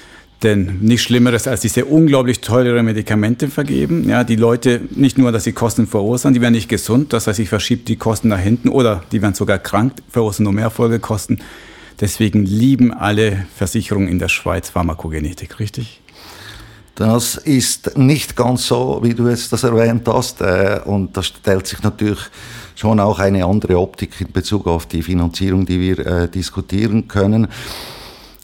[0.43, 4.07] Denn nichts Schlimmeres als diese unglaublich teure Medikamente vergeben.
[4.07, 7.39] Ja, die Leute, nicht nur, dass sie Kosten verursachen, die werden nicht gesund, das heißt,
[7.39, 11.39] ich verschiebe die Kosten nach hinten oder die werden sogar krank, verursachen nur mehr Folgekosten.
[11.99, 16.01] Deswegen lieben alle Versicherungen in der Schweiz Pharmakogenetik, richtig?
[16.97, 20.41] Das ist nicht ganz so, wie du jetzt das erwähnt hast.
[20.41, 22.17] Äh, und da stellt sich natürlich
[22.73, 27.49] schon auch eine andere Optik in Bezug auf die Finanzierung, die wir äh, diskutieren können.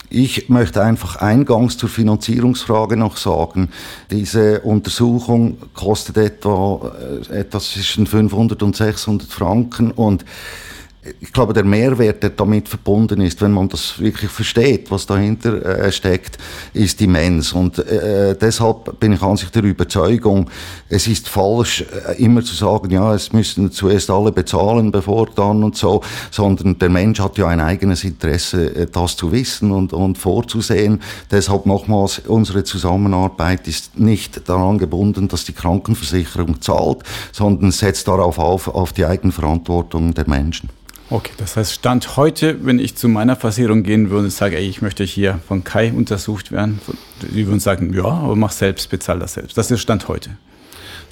[0.08, 3.70] Ich möchte einfach eingangs zur Finanzierungsfrage noch sagen,
[4.12, 6.92] diese Untersuchung kostet etwa
[7.28, 10.24] äh, etwas zwischen 500 und 600 Franken und
[11.20, 15.64] ich glaube, der Mehrwert, der damit verbunden ist, wenn man das wirklich versteht, was dahinter
[15.64, 16.38] äh, steckt,
[16.72, 17.52] ist immens.
[17.52, 20.48] Und äh, deshalb bin ich an sich der Überzeugung,
[20.88, 25.62] es ist falsch, äh, immer zu sagen, ja, es müssen zuerst alle bezahlen, bevor dann
[25.62, 29.92] und so, sondern der Mensch hat ja ein eigenes Interesse, äh, das zu wissen und,
[29.92, 31.02] und vorzusehen.
[31.30, 38.38] Deshalb nochmals, unsere Zusammenarbeit ist nicht daran gebunden, dass die Krankenversicherung zahlt, sondern setzt darauf
[38.38, 40.70] auf, auf die Eigenverantwortung der Menschen.
[41.10, 44.66] Okay, das heißt, Stand heute, wenn ich zu meiner Versicherung gehen würde und sage, ey,
[44.66, 46.80] ich möchte hier von Kai untersucht werden,
[47.20, 49.58] die würden sagen, ja, aber mach selbst, bezahl das selbst.
[49.58, 50.30] Das ist Stand heute.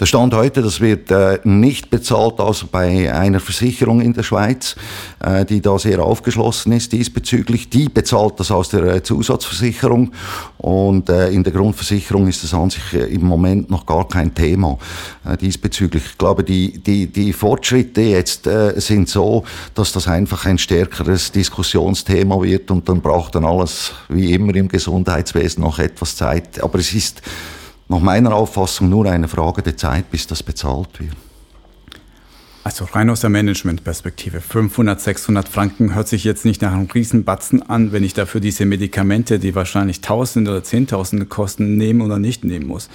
[0.03, 4.75] Der Stand heute, das wird äh, nicht bezahlt, außer bei einer Versicherung in der Schweiz,
[5.21, 7.71] äh, die da sehr aufgeschlossen ist diesbezüglich.
[7.71, 10.11] Die bezahlt das aus der äh, Zusatzversicherung
[10.59, 14.35] und äh, in der Grundversicherung ist das an sich äh, im Moment noch gar kein
[14.35, 14.77] Thema
[15.25, 16.03] äh, diesbezüglich.
[16.05, 19.45] Ich glaube, die, die, die Fortschritte jetzt sind so,
[19.77, 24.67] dass das einfach ein stärkeres Diskussionsthema wird und dann braucht dann alles, wie immer im
[24.67, 26.61] Gesundheitswesen, noch etwas Zeit.
[26.61, 27.23] Aber es ist
[27.93, 31.15] nach meiner Auffassung nur eine Frage der Zeit, bis das bezahlt wird.
[32.65, 34.41] Also rein aus der Managementperspektive.
[34.41, 38.65] 500, 600 Franken hört sich jetzt nicht nach einem Riesenbatzen an, wenn ich dafür diese
[38.67, 42.89] Medikamente, die wahrscheinlich Tausende oder Zehntausende kosten, nehmen oder nicht nehmen muss.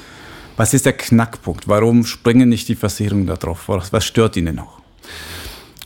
[0.56, 1.68] Was ist der Knackpunkt?
[1.68, 3.68] Warum springen nicht die Versicherungen da drauf?
[3.68, 4.82] Was stört Ihnen noch?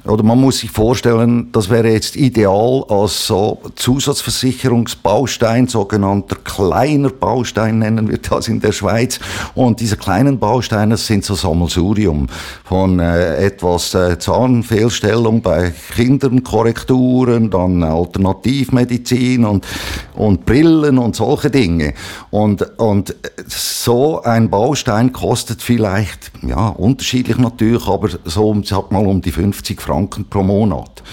[0.03, 7.77] Oder man muss sich vorstellen, das wäre jetzt ideal als so Zusatzversicherungsbaustein, sogenannter kleiner Baustein
[7.79, 9.19] nennen wir das in der Schweiz.
[9.53, 12.25] Und diese kleinen Bausteine sind so Sammelsurium
[12.63, 19.67] von äh, etwas äh, Zahnfehlstellung bei Kindern, Korrekturen, dann Alternativmedizin und,
[20.15, 21.93] und Brillen und solche Dinge.
[22.31, 29.21] Und, und so ein Baustein kostet vielleicht, ja, unterschiedlich natürlich, aber so, sag mal, um
[29.21, 29.90] die 50 Franken.
[29.91, 31.03] Franken pro Monat.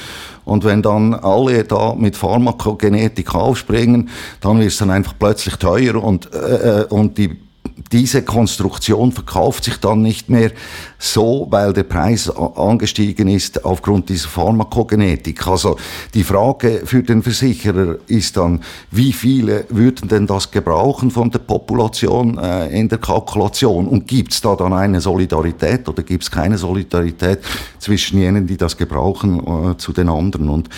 [0.45, 4.09] Und wenn dann alle da mit Pharmakogenetik aufspringen,
[4.41, 7.37] dann wird es dann einfach plötzlich teuer und, äh, äh und die
[7.93, 10.51] diese Konstruktion verkauft sich dann nicht mehr
[10.99, 15.47] so, weil der Preis angestiegen ist aufgrund dieser Pharmakogenetik.
[15.47, 15.77] Also
[16.15, 21.39] die Frage für den Versicherer ist dann, wie viele würden denn das gebrauchen von der
[21.39, 23.87] Population äh, in der Kalkulation?
[23.87, 27.41] Und gibt es da dann eine Solidarität oder gibt es keine Solidarität
[27.79, 30.49] zwischen jenen, die das gebrauchen, äh, zu den anderen?
[30.49, 30.69] Und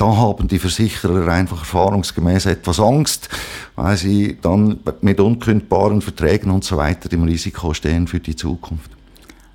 [0.00, 3.28] da haben die Versicherer einfach erfahrungsgemäß etwas Angst,
[3.76, 8.90] weil sie dann mit unkündbaren Verträgen und so weiter im Risiko stehen für die Zukunft.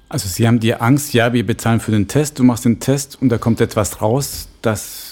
[0.07, 3.19] Also Sie haben die Angst, ja, wir bezahlen für den Test, du machst den Test
[3.19, 5.04] und da kommt etwas raus, das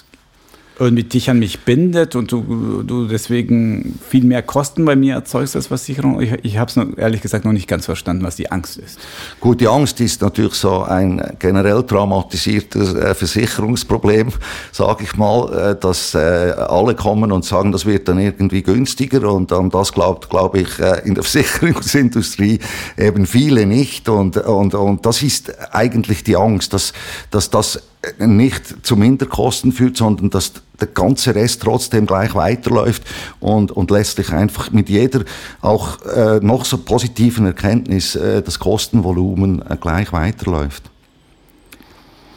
[0.83, 5.55] irgendwie dich an mich bindet und du, du deswegen viel mehr Kosten bei mir erzeugst
[5.55, 6.21] als Versicherung.
[6.21, 8.99] Ich, ich habe es ehrlich gesagt noch nicht ganz verstanden, was die Angst ist.
[9.39, 14.29] Gut, die Angst ist natürlich so ein generell traumatisiertes äh, Versicherungsproblem,
[14.71, 19.31] sage ich mal, äh, dass äh, alle kommen und sagen, das wird dann irgendwie günstiger
[19.31, 22.59] und an das glaubt, glaube ich, in der Versicherungsindustrie
[22.97, 26.93] eben viele nicht und, und, und das ist eigentlich die Angst, dass,
[27.31, 27.81] dass das
[28.19, 33.03] nicht zu Minderkosten führt, sondern dass der ganze Rest trotzdem gleich weiterläuft
[33.39, 35.23] und, und letztlich einfach mit jeder
[35.61, 40.83] auch äh, noch so positiven Erkenntnis äh, das Kostenvolumen äh, gleich weiterläuft.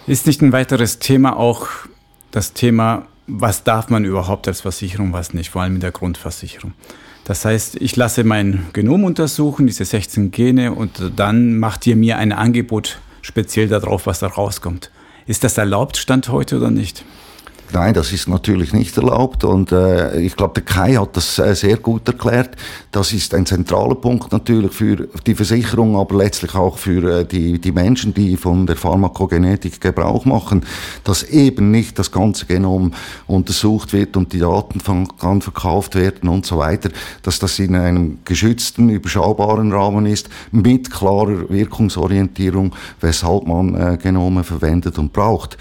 [0.06, 1.66] Ist nicht ein weiteres Thema auch
[2.30, 6.74] das Thema, was darf man überhaupt als Versicherung, was nicht, vor allem in der Grundversicherung?
[7.24, 12.18] Das heißt, ich lasse mein Genom untersuchen, diese 16 Gene, und dann macht ihr mir
[12.18, 14.92] ein Angebot speziell darauf, was da rauskommt.
[15.26, 17.04] Ist das erlaubt, Stand heute oder nicht?
[17.72, 21.54] Nein, das ist natürlich nicht erlaubt und äh, ich glaube, der Kai hat das äh,
[21.54, 22.56] sehr gut erklärt.
[22.92, 27.58] Das ist ein zentraler Punkt natürlich für die Versicherung, aber letztlich auch für äh, die,
[27.58, 30.64] die Menschen, die von der Pharmakogenetik Gebrauch machen,
[31.02, 32.92] dass eben nicht das ganze Genom
[33.26, 36.90] untersucht wird und die Daten von, kann verkauft werden und so weiter,
[37.22, 44.44] dass das in einem geschützten, überschaubaren Rahmen ist, mit klarer Wirkungsorientierung, weshalb man äh, Genome
[44.44, 45.58] verwendet und braucht.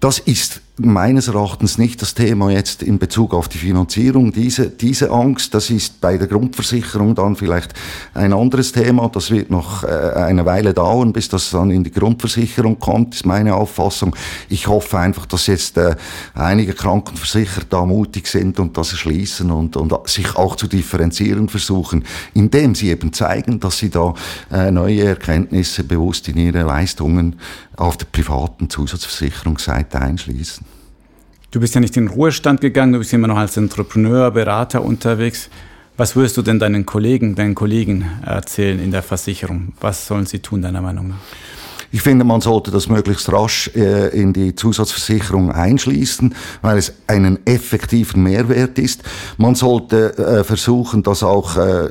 [0.00, 4.32] Das ist meines Erachtens nicht das Thema jetzt in Bezug auf die Finanzierung.
[4.32, 7.74] Diese, diese Angst, das ist bei der Grundversicherung dann vielleicht
[8.14, 9.08] ein anderes Thema.
[9.08, 13.26] Das wird noch äh, eine Weile dauern, bis das dann in die Grundversicherung kommt, ist
[13.26, 14.16] meine Auffassung.
[14.48, 15.96] Ich hoffe einfach, dass jetzt äh,
[16.34, 22.04] einige Krankenversicherer da mutig sind und das erschließen und, und sich auch zu differenzieren versuchen,
[22.34, 24.14] indem sie eben zeigen, dass sie da
[24.50, 27.36] äh, neue Erkenntnisse bewusst in ihre Leistungen
[27.76, 30.71] auf der privaten Zusatzversicherungsseite einschließen.
[31.52, 34.82] Du bist ja nicht in den Ruhestand gegangen, du bist immer noch als Entrepreneur, Berater
[34.82, 35.50] unterwegs.
[35.98, 39.74] Was würdest du denn deinen Kollegen, deinen Kollegen erzählen in der Versicherung?
[39.78, 41.18] Was sollen sie tun, deiner Meinung nach?
[41.90, 47.38] Ich finde, man sollte das möglichst rasch äh, in die Zusatzversicherung einschließen, weil es einen
[47.46, 49.02] effektiven Mehrwert ist.
[49.36, 51.90] Man sollte äh, versuchen, das auch äh,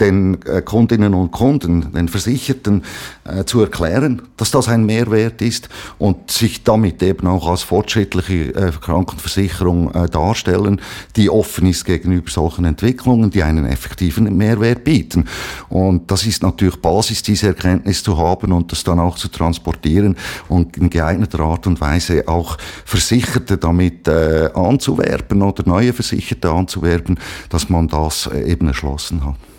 [0.00, 2.82] den äh, Kundinnen und Kunden, den Versicherten
[3.24, 8.54] äh, zu erklären, dass das ein Mehrwert ist und sich damit eben auch als fortschrittliche
[8.54, 10.80] äh, Krankenversicherung äh, darstellen,
[11.16, 15.26] die offen ist gegenüber solchen Entwicklungen, die einen effektiven Mehrwert bieten.
[15.68, 20.16] Und das ist natürlich Basis, diese Erkenntnis zu haben und das dann auch zu transportieren
[20.48, 27.18] und in geeigneter Art und Weise auch Versicherte damit äh, anzuwerben oder neue Versicherte anzuwerben,
[27.50, 29.49] dass man das äh, eben erschlossen hat.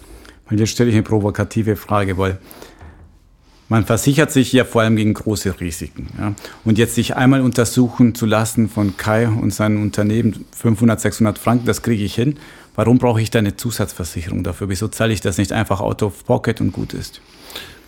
[0.51, 2.37] Und jetzt stelle ich eine provokative Frage, weil
[3.69, 6.09] man versichert sich ja vor allem gegen große Risiken.
[6.19, 6.33] Ja.
[6.65, 11.65] Und jetzt sich einmal untersuchen zu lassen von Kai und seinem Unternehmen, 500, 600 Franken,
[11.65, 12.35] das kriege ich hin.
[12.75, 14.67] Warum brauche ich da eine Zusatzversicherung dafür?
[14.67, 17.21] Wieso zahle ich das nicht einfach out of pocket und gut ist?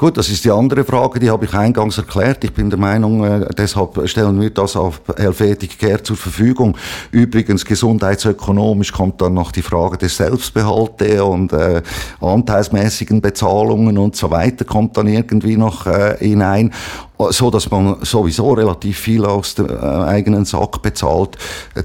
[0.03, 2.43] Gut, das ist die andere Frage, die habe ich eingangs erklärt.
[2.43, 6.75] Ich bin der Meinung, äh, deshalb stellen wir das auf Helvetic Care zur Verfügung.
[7.11, 11.81] Übrigens, gesundheitsökonomisch kommt dann noch die Frage des Selbstbehalte und äh,
[12.19, 16.73] anteilsmäßigen Bezahlungen und so weiter kommt dann irgendwie noch äh, hinein
[17.17, 21.38] so dass man sowieso relativ viel aus dem äh, eigenen Sack bezahlt.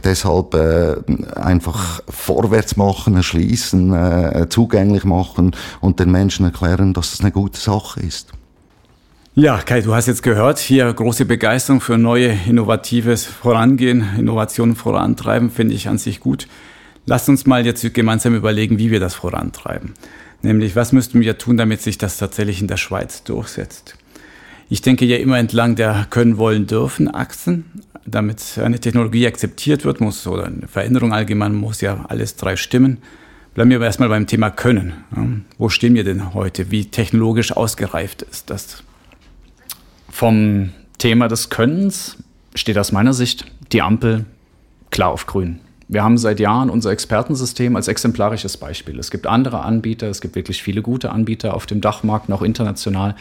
[0.05, 0.97] Deshalb äh,
[1.35, 7.61] einfach vorwärts machen, erschließen, äh, zugänglich machen und den Menschen erklären, dass das eine gute
[7.61, 8.33] Sache ist.
[9.35, 15.51] Ja, Kai, du hast jetzt gehört, hier große Begeisterung für neue, innovatives Vorangehen, Innovationen vorantreiben,
[15.51, 16.49] finde ich an sich gut.
[17.07, 19.95] Lass uns mal jetzt gemeinsam überlegen, wie wir das vorantreiben.
[20.43, 23.97] Nämlich, was müssten wir tun, damit sich das tatsächlich in der Schweiz durchsetzt?
[24.70, 27.64] Ich denke ja immer entlang der können, wollen, dürfen Achsen.
[28.04, 32.98] Damit eine Technologie akzeptiert wird, muss oder eine Veränderung allgemein muss ja alles drei stimmen.
[33.54, 34.92] Bleiben wir aber erstmal beim Thema Können.
[35.57, 36.70] Wo stehen wir denn heute?
[36.70, 38.83] Wie technologisch ausgereift ist das?
[40.11, 42.16] Vom Thema des Könnens
[42.54, 44.26] steht aus meiner Sicht die Ampel
[44.90, 45.61] klar auf grün.
[45.88, 48.98] Wir haben seit Jahren unser Expertensystem als exemplarisches Beispiel.
[48.98, 53.16] Es gibt andere Anbieter, es gibt wirklich viele gute Anbieter auf dem Dachmarkt, auch international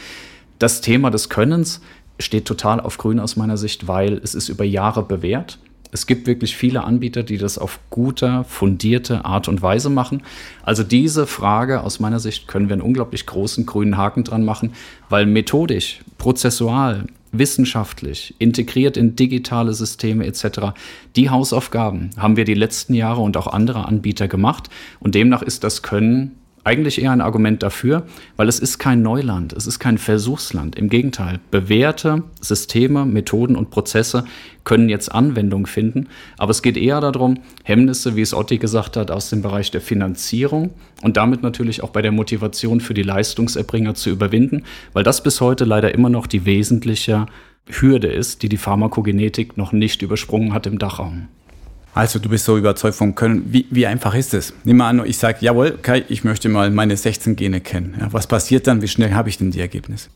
[0.60, 1.82] das Thema des Könnens
[2.20, 5.60] steht total auf grün aus meiner Sicht, weil es ist über Jahre bewährt.
[5.92, 10.24] Es gibt wirklich viele Anbieter, die das auf gute, fundierte Art und Weise machen.
[10.64, 14.74] Also diese Frage aus meiner Sicht können wir einen unglaublich großen grünen Haken dran machen,
[15.10, 20.74] weil methodisch, prozessual, wissenschaftlich, integriert in digitale Systeme etc.
[21.16, 25.64] Die Hausaufgaben haben wir die letzten Jahre und auch andere Anbieter gemacht und demnach ist
[25.64, 26.36] das Können
[26.68, 30.76] eigentlich eher ein Argument dafür, weil es ist kein Neuland, es ist kein Versuchsland.
[30.76, 34.26] Im Gegenteil, bewährte Systeme, Methoden und Prozesse
[34.66, 36.08] können jetzt Anwendung finden.
[36.38, 39.80] Aber es geht eher darum, Hemmnisse, wie es Otti gesagt hat, aus dem Bereich der
[39.80, 45.24] Finanzierung und damit natürlich auch bei der Motivation für die Leistungserbringer zu überwinden, weil das
[45.24, 47.28] bis heute leider immer noch die wesentliche
[47.66, 51.30] Hürde ist, die die Pharmakogenetik noch nicht übersprungen hat im Dachraum.
[51.94, 53.46] Also du bist so überzeugt vom Können.
[53.52, 54.54] Wie, wie einfach ist es?
[54.64, 57.96] Nimm mal an, ich sage, jawohl, Kai, ich möchte mal meine 16 Gene kennen.
[58.00, 58.82] Ja, was passiert dann?
[58.82, 60.10] Wie schnell habe ich denn die Ergebnisse?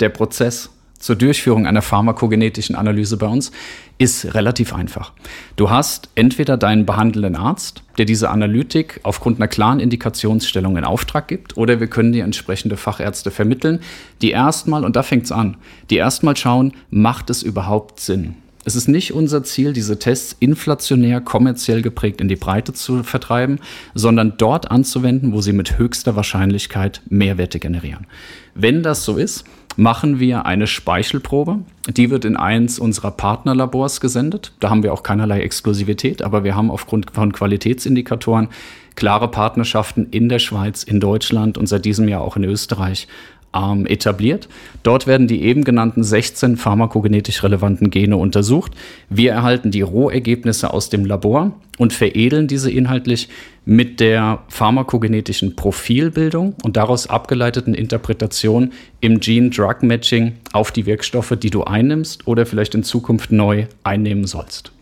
[0.00, 0.70] Der Prozess
[1.04, 3.52] zur Durchführung einer pharmakogenetischen Analyse bei uns
[3.98, 5.12] ist relativ einfach.
[5.56, 11.28] Du hast entweder deinen behandelnden Arzt, der diese Analytik aufgrund einer klaren Indikationsstellung in Auftrag
[11.28, 13.80] gibt, oder wir können dir entsprechende Fachärzte vermitteln,
[14.22, 15.58] die erstmal, und da fängt es an,
[15.90, 18.36] die erstmal schauen, macht es überhaupt Sinn?
[18.64, 23.58] Es ist nicht unser Ziel, diese Tests inflationär kommerziell geprägt in die Breite zu vertreiben,
[23.94, 28.06] sondern dort anzuwenden, wo sie mit höchster Wahrscheinlichkeit Mehrwerte generieren.
[28.54, 29.44] Wenn das so ist,
[29.76, 31.60] machen wir eine Speichelprobe.
[31.88, 34.52] Die wird in eins unserer Partnerlabors gesendet.
[34.60, 38.48] Da haben wir auch keinerlei Exklusivität, aber wir haben aufgrund von Qualitätsindikatoren
[38.94, 43.08] klare Partnerschaften in der Schweiz, in Deutschland und seit diesem Jahr auch in Österreich
[43.54, 44.48] ähm, etabliert.
[44.82, 48.72] Dort werden die eben genannten 16 pharmakogenetisch relevanten Gene untersucht.
[49.08, 53.28] Wir erhalten die Rohergebnisse aus dem Labor und veredeln diese inhaltlich
[53.64, 61.64] mit der pharmakogenetischen Profilbildung und daraus abgeleiteten Interpretation im Gene-Drug-Matching auf die Wirkstoffe, die du
[61.64, 64.72] einnimmst oder vielleicht in Zukunft neu einnehmen sollst.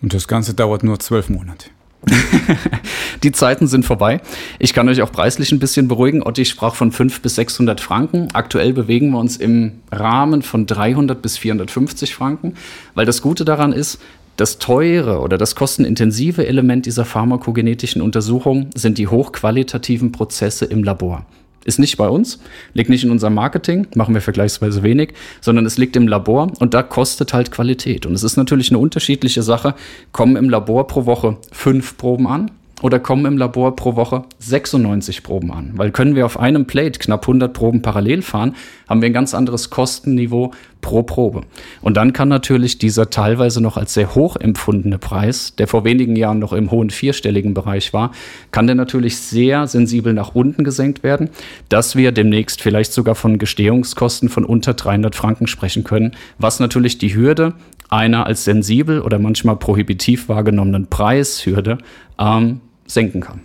[0.00, 1.68] Und das Ganze dauert nur zwölf Monate.
[3.22, 4.20] die Zeiten sind vorbei.
[4.58, 6.22] Ich kann euch auch preislich ein bisschen beruhigen.
[6.22, 8.28] Otti sprach von 500 bis 600 Franken.
[8.32, 12.54] Aktuell bewegen wir uns im Rahmen von 300 bis 450 Franken,
[12.94, 13.98] weil das Gute daran ist,
[14.36, 21.24] das teure oder das kostenintensive Element dieser pharmakogenetischen Untersuchung sind die hochqualitativen Prozesse im Labor.
[21.66, 22.38] Ist nicht bei uns,
[22.74, 26.74] liegt nicht in unserem Marketing, machen wir vergleichsweise wenig, sondern es liegt im Labor und
[26.74, 28.06] da kostet halt Qualität.
[28.06, 29.74] Und es ist natürlich eine unterschiedliche Sache.
[30.12, 32.50] Kommen im Labor pro Woche fünf Proben an
[32.82, 35.72] oder kommen im Labor pro Woche 96 Proben an.
[35.76, 38.54] Weil können wir auf einem Plate knapp 100 Proben parallel fahren,
[38.86, 41.40] haben wir ein ganz anderes Kostenniveau pro Probe.
[41.80, 46.16] Und dann kann natürlich dieser teilweise noch als sehr hoch empfundene Preis, der vor wenigen
[46.16, 48.12] Jahren noch im hohen vierstelligen Bereich war,
[48.52, 51.30] kann der natürlich sehr sensibel nach unten gesenkt werden,
[51.70, 56.98] dass wir demnächst vielleicht sogar von Gestehungskosten von unter 300 Franken sprechen können, was natürlich
[56.98, 57.54] die Hürde
[57.88, 61.78] einer als sensibel oder manchmal prohibitiv wahrgenommenen Preishürde
[62.18, 63.40] ähm, senken kann.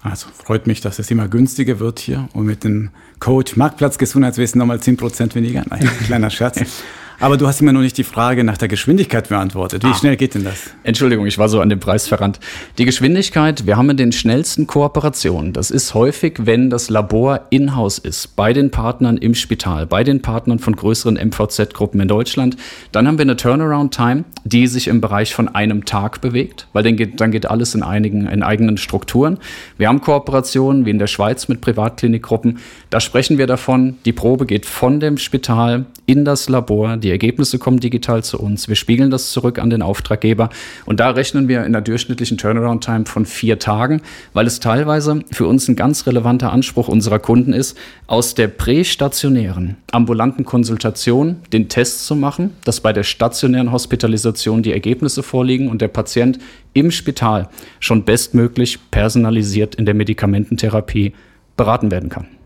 [0.00, 4.58] Also freut mich, dass es immer günstiger wird hier und mit dem Code Marktplatz Gesundheitswesen
[4.58, 5.64] nochmal 10% weniger.
[5.68, 6.60] Nein, kleiner Scherz.
[7.20, 9.82] Aber du hast immer noch nicht die Frage nach der Geschwindigkeit beantwortet.
[9.82, 9.94] Wie ah.
[9.94, 10.70] schnell geht denn das?
[10.84, 12.38] Entschuldigung, ich war so an dem Preis verrannt.
[12.78, 15.52] Die Geschwindigkeit, wir haben in den schnellsten Kooperationen.
[15.52, 20.22] Das ist häufig, wenn das Labor in-house ist, bei den Partnern im Spital, bei den
[20.22, 22.56] Partnern von größeren MVZ-Gruppen in Deutschland.
[22.92, 26.94] Dann haben wir eine Turnaround-Time, die sich im Bereich von einem Tag bewegt, weil dann
[26.94, 29.38] geht, dann geht alles in, einigen, in eigenen Strukturen.
[29.76, 32.58] Wir haben Kooperationen wie in der Schweiz mit Privatklinikgruppen.
[32.90, 36.96] Da sprechen wir davon, die Probe geht von dem Spital in das Labor.
[36.96, 38.68] Die die Ergebnisse kommen digital zu uns.
[38.68, 40.50] Wir spiegeln das zurück an den Auftraggeber.
[40.84, 44.02] Und da rechnen wir in der durchschnittlichen Turnaround-Time von vier Tagen,
[44.34, 47.78] weil es teilweise für uns ein ganz relevanter Anspruch unserer Kunden ist,
[48.08, 54.72] aus der prästationären, ambulanten Konsultation den Test zu machen, dass bei der stationären Hospitalisation die
[54.72, 56.38] Ergebnisse vorliegen und der Patient
[56.74, 57.48] im Spital
[57.80, 61.14] schon bestmöglich personalisiert in der Medikamententherapie
[61.56, 62.37] beraten werden kann.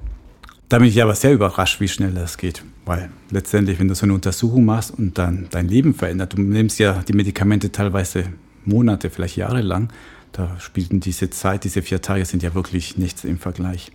[0.69, 2.65] Da bin ich aber sehr überrascht, wie schnell das geht.
[2.85, 6.79] Weil letztendlich, wenn du so eine Untersuchung machst und dann dein Leben verändert, du nimmst
[6.79, 8.25] ja die Medikamente teilweise
[8.65, 9.89] Monate, vielleicht Jahre lang,
[10.33, 13.93] da spielten diese Zeit, diese vier Tage sind ja wirklich nichts im Vergleich.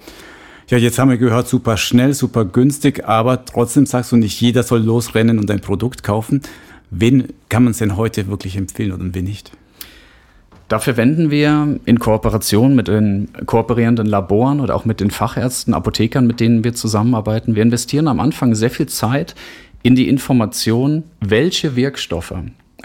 [0.69, 4.63] Ja, jetzt haben wir gehört, super schnell, super günstig, aber trotzdem sagst du nicht, jeder
[4.63, 6.41] soll losrennen und ein Produkt kaufen.
[6.89, 9.51] Wen kann man es denn heute wirklich empfehlen oder wen nicht?
[10.67, 16.27] Da verwenden wir in Kooperation mit den kooperierenden Laboren oder auch mit den Fachärzten, Apothekern,
[16.27, 17.55] mit denen wir zusammenarbeiten.
[17.55, 19.33] Wir investieren am Anfang sehr viel Zeit
[19.81, 22.33] in die Information, welche Wirkstoffe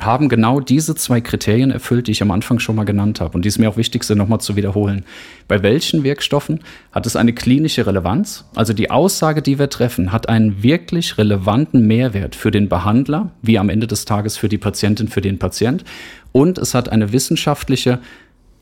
[0.00, 3.44] haben genau diese zwei Kriterien erfüllt, die ich am Anfang schon mal genannt habe und
[3.44, 5.04] die es mir auch wichtig sind, nochmal zu wiederholen.
[5.48, 6.60] Bei welchen Wirkstoffen
[6.92, 8.46] hat es eine klinische Relevanz?
[8.54, 13.58] Also die Aussage, die wir treffen, hat einen wirklich relevanten Mehrwert für den Behandler, wie
[13.58, 15.84] am Ende des Tages für die Patientin, für den Patient.
[16.32, 17.98] Und es hat eine wissenschaftliche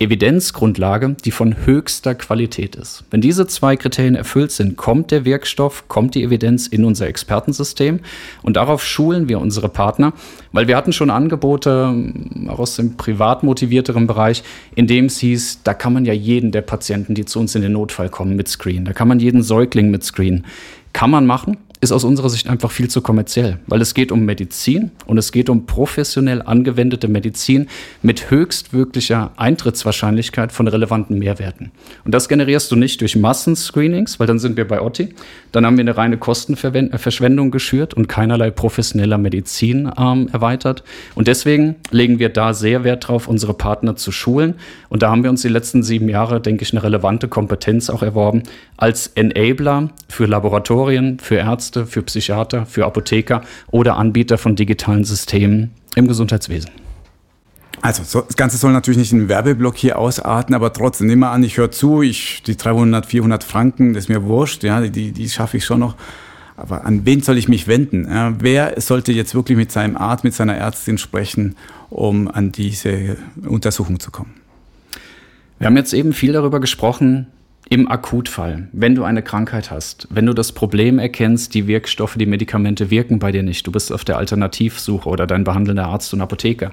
[0.01, 3.05] Evidenzgrundlage, die von höchster Qualität ist.
[3.11, 8.01] Wenn diese zwei Kriterien erfüllt sind, kommt der Wirkstoff, kommt die Evidenz in unser Expertensystem
[8.43, 10.15] und darauf schulen wir unsere Partner,
[10.53, 14.43] weil wir hatten schon Angebote ähm, aus dem privat motivierteren Bereich,
[14.75, 17.61] in dem es hieß, da kann man ja jeden der Patienten, die zu uns in
[17.61, 18.87] den Notfall kommen, mit screenen.
[18.87, 20.47] Da kann man jeden Säugling mit screenen.
[20.95, 24.27] Kann man machen, ist aus unserer Sicht einfach viel zu kommerziell, weil es geht um
[24.27, 27.69] Medizin und es geht um professionell angewendete Medizin
[28.03, 31.71] mit höchstwirklicher Eintrittswahrscheinlichkeit von relevanten Mehrwerten.
[32.05, 35.15] Und das generierst du nicht durch Massenscreenings, weil dann sind wir bei Otti,
[35.53, 40.85] dann haben wir eine reine Kostenverschwendung geschürt und keinerlei professioneller Medizin ähm, erweitert.
[41.15, 44.55] Und deswegen legen wir da sehr Wert drauf, unsere Partner zu schulen.
[44.91, 48.03] Und da haben wir uns die letzten sieben Jahre, denke ich, eine relevante Kompetenz auch
[48.03, 48.43] erworben
[48.77, 55.05] als Enabler für Laboratorien, für Ärzte, Ärzte, für Psychiater, für Apotheker oder Anbieter von digitalen
[55.05, 56.71] Systemen im Gesundheitswesen.
[57.83, 61.33] Also so, das Ganze soll natürlich nicht einen Werbeblock hier ausarten, aber trotzdem, nimm mal
[61.33, 65.13] an, ich höre zu, ich, die 300, 400 Franken, das ist mir wurscht, ja, die,
[65.13, 65.95] die schaffe ich schon noch.
[66.57, 68.07] Aber an wen soll ich mich wenden?
[68.07, 71.57] Ja, wer sollte jetzt wirklich mit seinem Arzt, mit seiner Ärztin sprechen,
[71.89, 73.17] um an diese
[73.47, 74.35] Untersuchung zu kommen?
[75.59, 77.29] Wir haben jetzt eben viel darüber gesprochen,
[77.71, 82.27] im Akutfall, wenn du eine Krankheit hast, wenn du das Problem erkennst, die Wirkstoffe, die
[82.27, 86.21] Medikamente wirken bei dir nicht, du bist auf der Alternativsuche oder dein behandelnder Arzt und
[86.21, 86.73] Apotheker.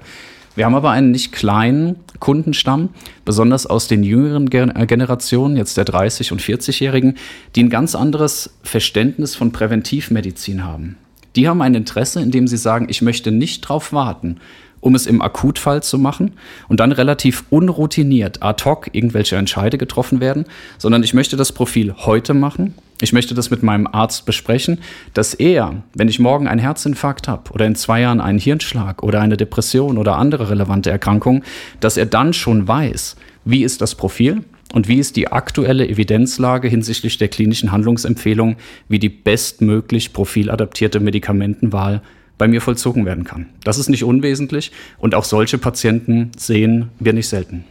[0.56, 2.88] Wir haben aber einen nicht kleinen Kundenstamm,
[3.24, 7.16] besonders aus den jüngeren äh, Generationen, jetzt der 30- und 40-Jährigen,
[7.54, 10.96] die ein ganz anderes Verständnis von Präventivmedizin haben.
[11.36, 14.38] Die haben ein Interesse, indem sie sagen, ich möchte nicht darauf warten,
[14.80, 16.32] um es im Akutfall zu machen
[16.68, 20.44] und dann relativ unroutiniert ad hoc irgendwelche Entscheide getroffen werden,
[20.78, 22.74] sondern ich möchte das Profil heute machen.
[23.00, 24.78] Ich möchte das mit meinem Arzt besprechen,
[25.14, 29.20] dass er, wenn ich morgen einen Herzinfarkt habe oder in zwei Jahren einen Hirnschlag oder
[29.20, 31.44] eine Depression oder andere relevante Erkrankungen,
[31.78, 36.68] dass er dann schon weiß, wie ist das Profil und wie ist die aktuelle Evidenzlage
[36.68, 38.56] hinsichtlich der klinischen Handlungsempfehlung,
[38.88, 42.02] wie die bestmöglich profiladaptierte Medikamentenwahl
[42.38, 43.46] bei mir vollzogen werden kann.
[43.64, 47.64] Das ist nicht unwesentlich und auch solche Patienten sehen wir nicht selten.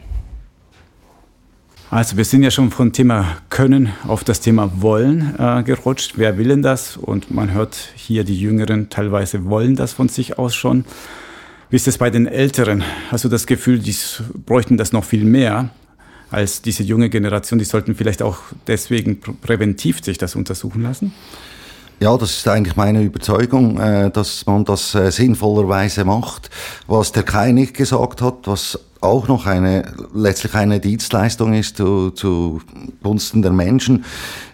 [1.89, 6.13] Also wir sind ja schon vom Thema Können auf das Thema Wollen äh, gerutscht.
[6.17, 6.97] Wer will denn das?
[6.97, 10.83] Und man hört hier, die Jüngeren teilweise wollen das von sich aus schon.
[11.69, 12.83] Wie ist es bei den Älteren?
[13.09, 13.95] Hast du das Gefühl, die
[14.45, 15.69] bräuchten das noch viel mehr
[16.29, 17.57] als diese junge Generation?
[17.57, 21.13] Die sollten vielleicht auch deswegen präventiv sich das untersuchen lassen?
[21.99, 26.51] Ja, das ist eigentlich meine Überzeugung, äh, dass man das äh, sinnvollerweise macht.
[26.85, 32.11] Was der Kai nicht gesagt hat, was auch noch eine, letztlich eine Dienstleistung ist zu,
[32.11, 32.61] zu
[33.03, 34.05] Gunsten der Menschen,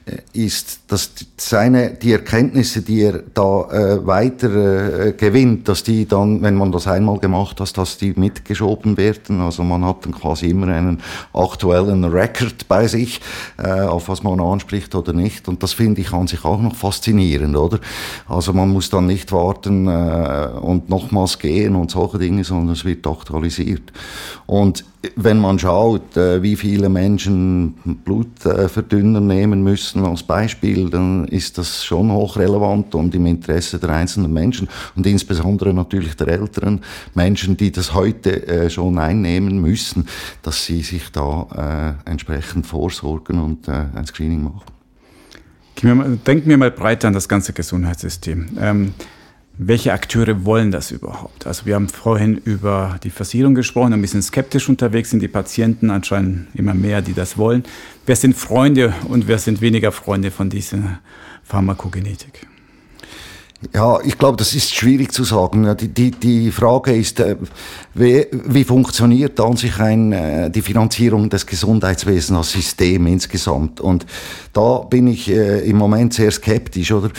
[0.06, 6.06] äh, ist, dass seine, die Erkenntnisse, die er da äh, weiter äh, gewinnt, dass die
[6.06, 9.40] dann, wenn man das einmal gemacht hat, dass die mitgeschoben werden.
[9.40, 11.02] Also man hat dann quasi immer einen
[11.34, 13.22] aktuellen Record bei sich,
[13.58, 15.48] äh, auf was man anspricht oder nicht.
[15.48, 17.80] Und das finde ich an sich auch noch faszinierend, oder?
[18.28, 22.84] Also man muss dann nicht warten äh, und nochmals gehen und solche Dinge, sondern es
[22.84, 23.94] wird aktualisiert.
[24.46, 27.74] Und wenn man schaut, äh, wie viele Menschen
[28.06, 34.32] Blutverdünner nehmen müssen als Beispiel, dann ist das schon hochrelevant und im Interesse der einzelnen
[34.32, 36.82] Menschen und insbesondere natürlich der älteren
[37.14, 40.08] Menschen, die das heute äh, schon einnehmen müssen,
[40.42, 44.62] dass sie sich da äh, entsprechend vorsorgen und ein Screening machen.
[46.26, 48.48] Denken wir mal breiter an das ganze Gesundheitssystem.
[48.60, 48.94] Ähm,
[49.58, 51.46] welche Akteure wollen das überhaupt?
[51.46, 55.92] Also wir haben vorhin über die Versicherung gesprochen, ein bisschen skeptisch unterwegs sind die Patienten
[55.92, 57.64] anscheinend immer mehr, die das wollen.
[58.06, 61.00] Wer sind Freunde und wer sind weniger Freunde von dieser
[61.44, 62.48] Pharmakogenetik?
[63.74, 65.78] Ja, ich glaube, das ist schwierig zu sagen.
[65.78, 67.38] Die, die, die Frage ist, äh,
[67.94, 73.80] wie, wie funktioniert an sich ein, äh, die Finanzierung des Gesundheitswesens als System insgesamt?
[73.80, 74.06] Und
[74.52, 77.12] da bin ich äh, im Moment sehr skeptisch, oder?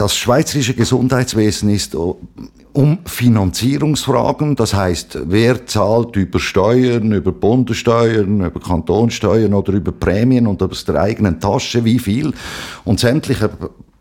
[0.00, 8.60] Das schweizerische Gesundheitswesen ist um Finanzierungsfragen, das heißt, wer zahlt über Steuern, über Bundessteuern, über
[8.60, 12.32] Kantonsteuern oder über Prämien und aus der eigenen Tasche, wie viel?
[12.86, 13.50] Und sämtliche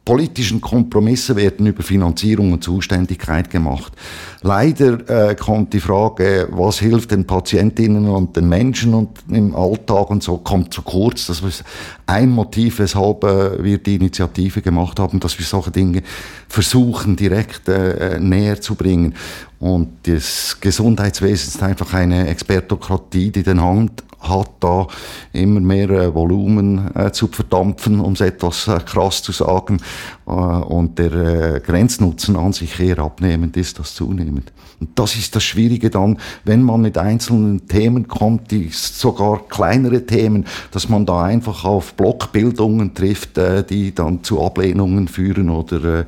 [0.06, 3.93] politischen Kompromisse werden über Finanzierung und Zuständigkeit gemacht.
[4.41, 10.10] Leider äh, kommt die Frage, was hilft den Patientinnen und den Menschen und im Alltag
[10.10, 11.28] und so, kommt zu kurz.
[11.28, 11.64] Das ist
[12.08, 16.02] ein Motiv, weshalb äh, wir die Initiative gemacht haben, dass wir solche Dinge
[16.47, 19.14] versuchen, direkt äh, äh näher zu bringen.
[19.60, 24.88] Und das Gesundheitswesen ist einfach eine Expertokratie, die den Hand hat, da
[25.34, 29.80] immer mehr äh, Volumen äh, zu verdampfen, um es etwas äh, krass zu sagen.
[30.28, 34.51] Äh, und der äh, Grenznutzen an sich eher abnehmend ist als zunehmend.
[34.80, 40.05] Und das ist das Schwierige dann, wenn man mit einzelnen Themen kommt, die sogar kleinere
[40.05, 46.05] Themen, dass man da einfach auf Blockbildungen trifft, äh, die dann zu Ablehnungen führen oder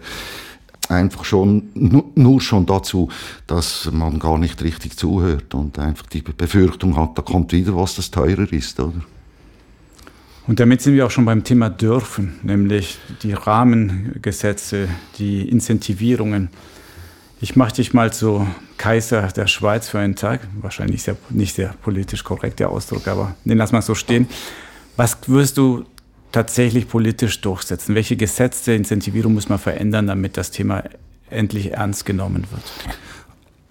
[0.92, 3.10] einfach schon, nur schon dazu,
[3.48, 7.96] dass man gar nicht richtig zuhört und einfach die Befürchtung hat, da kommt wieder was,
[7.96, 9.02] das teurer ist, oder?
[10.48, 16.50] Und damit sind wir auch schon beim Thema dürfen, nämlich die Rahmengesetze, die Incentivierungen.
[17.40, 20.42] Ich mache dich mal zu Kaiser der Schweiz für einen Tag.
[20.60, 24.28] Wahrscheinlich sehr, nicht sehr politisch korrekt der Ausdruck, aber den lass mal so stehen.
[24.98, 25.86] Was würdest du
[26.32, 27.96] tatsächlich politisch durchsetzen?
[27.96, 30.84] Welche Gesetze, Incentivierung muss man verändern, damit das Thema
[31.30, 32.64] endlich ernst genommen wird?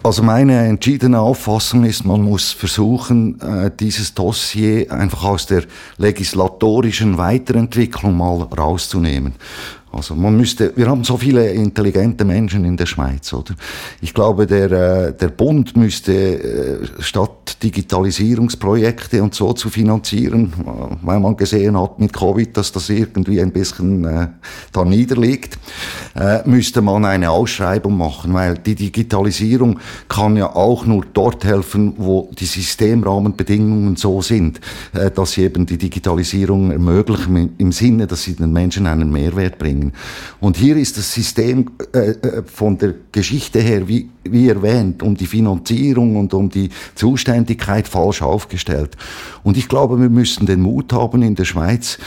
[0.03, 5.63] Also meine entschiedene Auffassung ist, man muss versuchen, äh, dieses Dossier einfach aus der
[5.97, 9.35] legislatorischen Weiterentwicklung mal rauszunehmen.
[9.93, 13.55] Also man müsste, wir haben so viele intelligente Menschen in der Schweiz, oder?
[13.99, 20.95] Ich glaube, der, äh, der Bund müsste äh, statt Digitalisierungsprojekte und so zu finanzieren, äh,
[21.01, 24.27] weil man gesehen hat mit Covid, dass das irgendwie ein bisschen äh,
[24.71, 25.59] da niederliegt,
[26.15, 31.95] äh, müsste man eine Ausschreibung machen, weil die Digitalisierung kann ja auch nur dort helfen,
[31.97, 34.61] wo die Systemrahmenbedingungen so sind,
[34.93, 39.59] äh, dass sie eben die Digitalisierung ermöglichen im Sinne, dass sie den Menschen einen Mehrwert
[39.59, 39.93] bringen bringen.
[40.39, 45.15] Und hier ist das System äh, äh, von der Geschichte her, wie, wie erwähnt, um
[45.15, 48.95] die Finanzierung und um die Zuständigkeit falsch aufgestellt.
[49.43, 51.97] Und ich glaube, wir müssen den Mut haben, in der Schweiz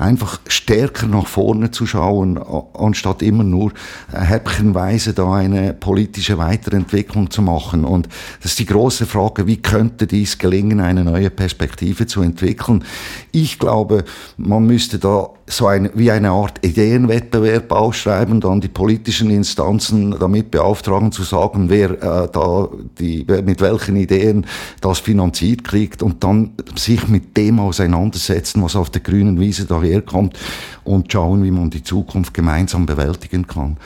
[0.00, 2.40] einfach stärker nach vorne zu schauen,
[2.74, 3.72] anstatt immer nur
[4.12, 7.84] häppchenweise da eine politische Weiterentwicklung zu machen.
[7.84, 8.08] Und
[8.42, 12.84] das ist die große Frage, wie könnte dies gelingen, eine neue Perspektive zu entwickeln?
[13.32, 14.04] Ich glaube,
[14.36, 20.50] man müsste da so ein, wie eine Art Ideenwettbewerb ausschreiben, dann die politischen Instanzen damit
[20.50, 24.46] beauftragen zu sagen, wer äh, da die, mit welchen Ideen
[24.80, 30.38] das finanziert kriegt und dann sich mit dem auseinandersetzen, was auf der grünen Wiese daherkommt
[30.84, 33.76] und schauen, wie man die Zukunft gemeinsam bewältigen kann.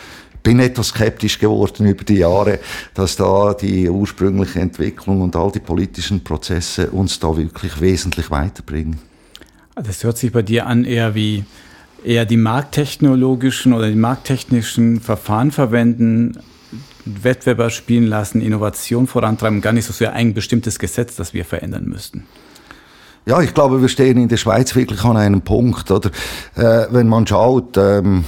[0.42, 2.60] bin etwas skeptisch geworden über die Jahre,
[2.92, 8.98] dass da die ursprüngliche Entwicklung und all die politischen Prozesse uns da wirklich wesentlich weiterbringen.
[9.74, 11.44] Das hört sich bei dir an eher wie
[12.04, 16.38] eher die markttechnologischen oder die markttechnischen Verfahren verwenden,
[17.06, 21.86] Wettbewerber spielen lassen, Innovation vorantreiben, gar nicht so sehr ein bestimmtes Gesetz, das wir verändern
[21.86, 22.26] müssten.
[23.26, 26.10] Ja, ich glaube, wir stehen in der Schweiz wirklich an einem Punkt, oder?
[26.56, 28.24] Äh, wenn man schaut, ähm,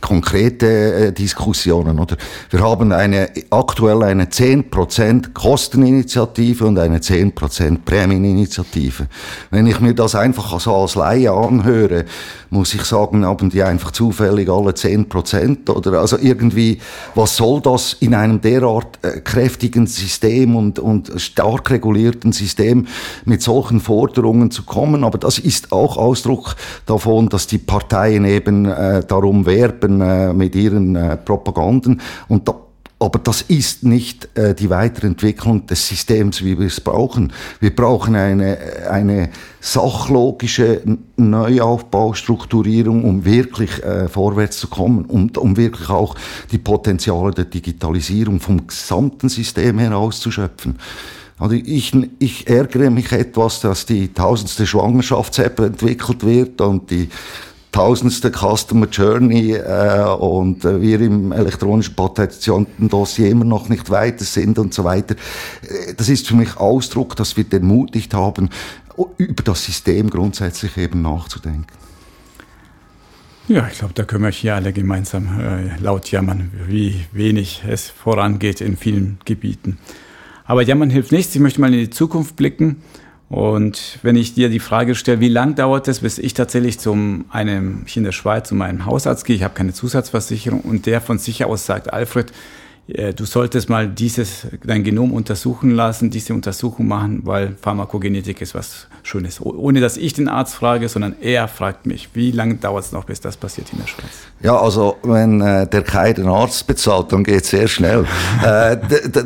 [0.00, 0.66] konkrete
[1.06, 2.16] äh, Diskussionen, oder?
[2.50, 9.06] Wir haben eine, aktuell eine 10% Kosteninitiative und eine 10% Prämieninitiative.
[9.50, 12.04] Wenn ich mir das einfach so als Laie anhöre,
[12.50, 16.00] muss ich sagen, haben die einfach zufällig alle 10% oder?
[16.00, 16.78] Also irgendwie,
[17.14, 22.86] was soll das in einem derart äh, kräftigen System und, und stark regulierten System
[23.24, 25.04] mit solchen Forderungen zu kommen?
[25.04, 26.54] Aber das ist auch Ausdruck
[26.86, 32.00] davon, dass die Parteien eben äh, darum werben, äh, mit ihren äh, Propaganden.
[32.28, 32.54] Und da,
[33.00, 37.32] aber das ist nicht äh, die Weiterentwicklung des Systems, wie wir es brauchen.
[37.60, 38.56] Wir brauchen eine,
[38.88, 39.30] eine
[39.60, 40.80] sachlogische
[41.16, 46.14] Neuaufbaustrukturierung, um wirklich äh, vorwärts zu kommen und um wirklich auch
[46.50, 50.78] die Potenziale der Digitalisierung vom gesamten System herauszuschöpfen.
[51.38, 57.08] Also ich, ich ärgere mich etwas, dass die tausendste Schwangerschafts-App entwickelt wird und die
[57.74, 64.60] tausendste Customer Journey äh, und äh, wir im elektronischen Patentdossier immer noch nicht weiter sind
[64.60, 65.16] und so weiter.
[65.62, 68.48] Äh, das ist für mich Ausdruck, dass wir den Mut nicht haben,
[69.16, 71.66] über das System grundsätzlich eben nachzudenken.
[73.48, 77.90] Ja, ich glaube, da können wir hier alle gemeinsam äh, laut jammern, wie wenig es
[77.90, 79.78] vorangeht in vielen Gebieten.
[80.44, 81.34] Aber jammern hilft nichts.
[81.34, 82.82] Ich möchte mal in die Zukunft blicken.
[83.30, 87.24] Und wenn ich dir die Frage stelle, wie lang dauert es, bis ich tatsächlich zum
[87.30, 90.60] einem, ich in der Schweiz zu meinem Hausarzt gehe, ich habe keine Zusatzversicherung.
[90.60, 92.32] Und der von sich aus sagt, Alfred,
[92.86, 98.88] du solltest mal dieses, dein Genom untersuchen lassen, diese Untersuchung machen, weil Pharmakogenetik ist was
[99.06, 99.38] Schönes.
[99.40, 103.04] Ohne dass ich den Arzt frage, sondern er fragt mich, wie lange dauert es noch,
[103.04, 104.08] bis das passiert in der Schweiz?
[104.42, 108.06] Ja, also wenn äh, der Kai den Arzt bezahlt, dann geht es sehr schnell.
[108.42, 108.78] äh,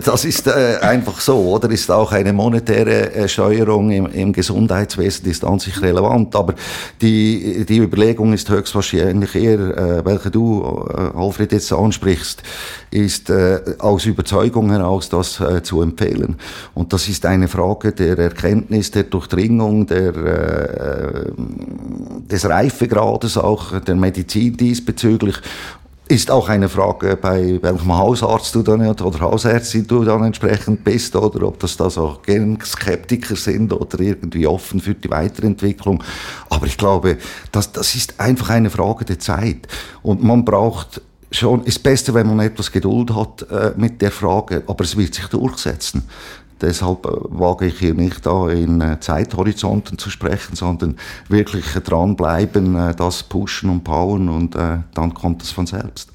[0.04, 1.70] das ist äh, einfach so, oder?
[1.70, 6.54] Ist auch eine monetäre äh, Steuerung im, im Gesundheitswesen ist an sich relevant, aber
[7.00, 12.42] die, die Überlegung ist höchstwahrscheinlich eher, äh, welche du, Alfred, jetzt ansprichst,
[12.90, 16.36] ist äh, aus Überzeugung heraus das äh, zu empfehlen.
[16.74, 21.32] Und das ist eine Frage der Erkenntnis, der Durchdringung, der, äh,
[22.30, 25.36] des Reifegrades auch der Medizin diesbezüglich
[26.08, 31.14] ist auch eine Frage, bei welchem Hausarzt du dann oder Hausärztin du dann entsprechend bist
[31.14, 32.18] oder ob das da so
[32.64, 36.02] Skeptiker sind oder irgendwie offen für die Weiterentwicklung.
[36.48, 37.18] Aber ich glaube,
[37.52, 39.68] das, das ist einfach eine Frage der Zeit
[40.02, 44.62] und man braucht schon ist besser, wenn man etwas Geduld hat äh, mit der Frage,
[44.66, 46.04] aber es wird sich durchsetzen.
[46.60, 50.96] Deshalb äh, wage ich hier nicht da in äh, Zeithorizonten zu sprechen, sondern
[51.28, 56.10] wirklich dranbleiben, äh, das pushen und powern und dann kommt es von selbst.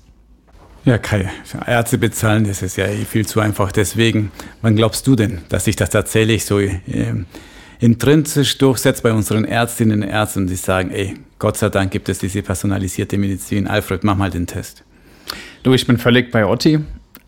[0.85, 1.31] Ja, Kai,
[1.65, 3.71] Ärzte bezahlen, das ist ja eh viel zu einfach.
[3.71, 6.73] Deswegen, wann glaubst du denn, dass sich das tatsächlich so äh,
[7.79, 12.19] intrinsisch durchsetzt bei unseren Ärztinnen und Ärzten, die sagen, ey, Gott sei Dank gibt es
[12.19, 13.67] diese personalisierte Medizin.
[13.67, 14.83] Alfred, mach mal den Test.
[15.63, 16.79] Du, ich bin völlig bei Otti.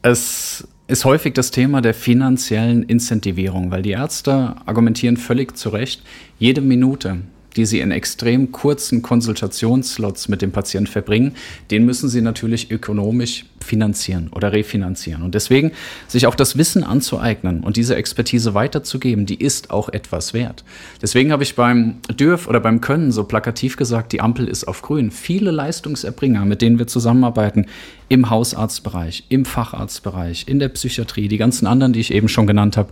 [0.01, 6.03] Es ist häufig das Thema der finanziellen Incentivierung, weil die Ärzte argumentieren völlig zu Recht,
[6.37, 7.19] jede Minute,
[7.55, 11.33] die Sie in extrem kurzen Konsultationsslots mit dem Patienten verbringen,
[11.71, 15.23] den müssen Sie natürlich ökonomisch finanzieren oder refinanzieren.
[15.23, 15.71] Und deswegen
[16.07, 20.63] sich auch das Wissen anzueignen und diese Expertise weiterzugeben, die ist auch etwas wert.
[21.01, 24.81] Deswegen habe ich beim Dürf oder beim Können so plakativ gesagt, die Ampel ist auf
[24.81, 25.11] grün.
[25.11, 27.65] Viele Leistungserbringer, mit denen wir zusammenarbeiten,
[28.07, 32.77] im Hausarztbereich, im Facharztbereich, in der Psychiatrie, die ganzen anderen, die ich eben schon genannt
[32.77, 32.89] habe,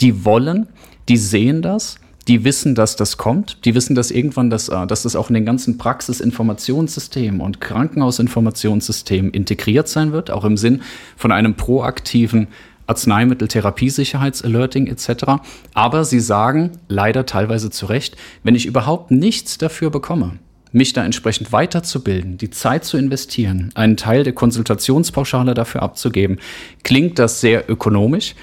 [0.00, 0.66] die wollen,
[1.08, 1.96] die sehen das
[2.28, 3.64] die wissen, dass das kommt.
[3.64, 9.32] Die wissen, dass irgendwann das, äh, dass das auch in den ganzen Praxisinformationssystemen und Krankenhausinformationssystemen
[9.32, 10.82] integriert sein wird, auch im Sinn
[11.16, 12.48] von einem proaktiven
[12.86, 15.24] Arzneimittel-Therapiesicherheitsalerting etc.
[15.72, 20.38] Aber sie sagen leider teilweise zu Recht, wenn ich überhaupt nichts dafür bekomme,
[20.72, 26.38] mich da entsprechend weiterzubilden, die Zeit zu investieren, einen Teil der Konsultationspauschale dafür abzugeben,
[26.82, 28.34] klingt das sehr ökonomisch.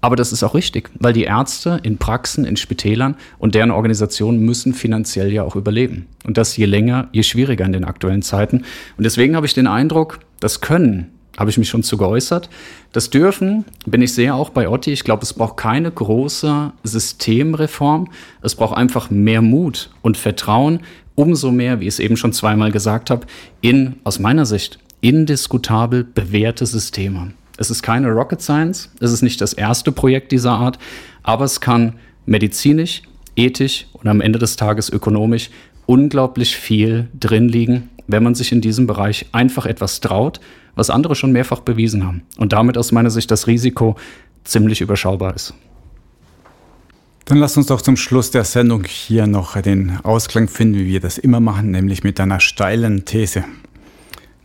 [0.00, 4.40] Aber das ist auch richtig, weil die Ärzte in Praxen, in Spitälern und deren Organisationen
[4.40, 6.06] müssen finanziell ja auch überleben.
[6.24, 8.64] Und das je länger, je schwieriger in den aktuellen Zeiten.
[8.96, 12.48] Und deswegen habe ich den Eindruck, das Können, habe ich mich schon zu geäußert.
[12.92, 14.90] Das Dürfen bin ich sehr auch bei Otti.
[14.90, 18.08] Ich glaube, es braucht keine große Systemreform.
[18.42, 20.80] Es braucht einfach mehr Mut und Vertrauen.
[21.14, 23.26] Umso mehr, wie ich es eben schon zweimal gesagt habe,
[23.60, 27.32] in, aus meiner Sicht, indiskutabel bewährte Systeme.
[27.60, 30.78] Es ist keine Rocket Science, es ist nicht das erste Projekt dieser Art,
[31.22, 33.02] aber es kann medizinisch,
[33.36, 35.50] ethisch und am Ende des Tages ökonomisch
[35.84, 40.40] unglaublich viel drin liegen, wenn man sich in diesem Bereich einfach etwas traut,
[40.74, 42.22] was andere schon mehrfach bewiesen haben.
[42.38, 43.96] Und damit aus meiner Sicht das Risiko
[44.44, 45.52] ziemlich überschaubar ist.
[47.26, 51.00] Dann lass uns doch zum Schluss der Sendung hier noch den Ausklang finden, wie wir
[51.00, 53.44] das immer machen, nämlich mit einer steilen These.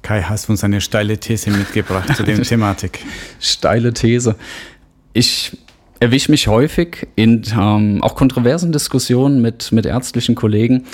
[0.06, 3.00] Kai, hast du uns eine steile These mitgebracht zu der Thematik?
[3.40, 4.36] Steile These.
[5.14, 5.58] Ich
[6.00, 10.86] erwische mich häufig in ähm, auch kontroversen Diskussionen mit, mit ärztlichen Kollegen,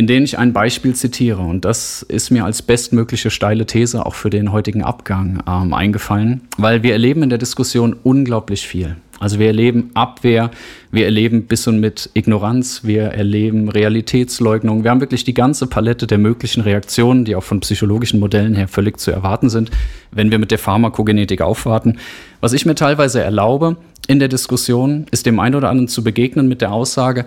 [0.00, 1.42] in denen ich ein Beispiel zitiere.
[1.42, 6.40] Und das ist mir als bestmögliche steile These auch für den heutigen Abgang ähm, eingefallen,
[6.56, 8.96] weil wir erleben in der Diskussion unglaublich viel.
[9.18, 10.52] Also wir erleben Abwehr,
[10.90, 14.84] wir erleben bis und mit Ignoranz, wir erleben Realitätsleugnung.
[14.84, 18.68] Wir haben wirklich die ganze Palette der möglichen Reaktionen, die auch von psychologischen Modellen her
[18.68, 19.70] völlig zu erwarten sind,
[20.12, 21.98] wenn wir mit der Pharmakogenetik aufwarten.
[22.40, 23.76] Was ich mir teilweise erlaube
[24.06, 27.26] in der Diskussion, ist dem einen oder anderen zu begegnen mit der Aussage,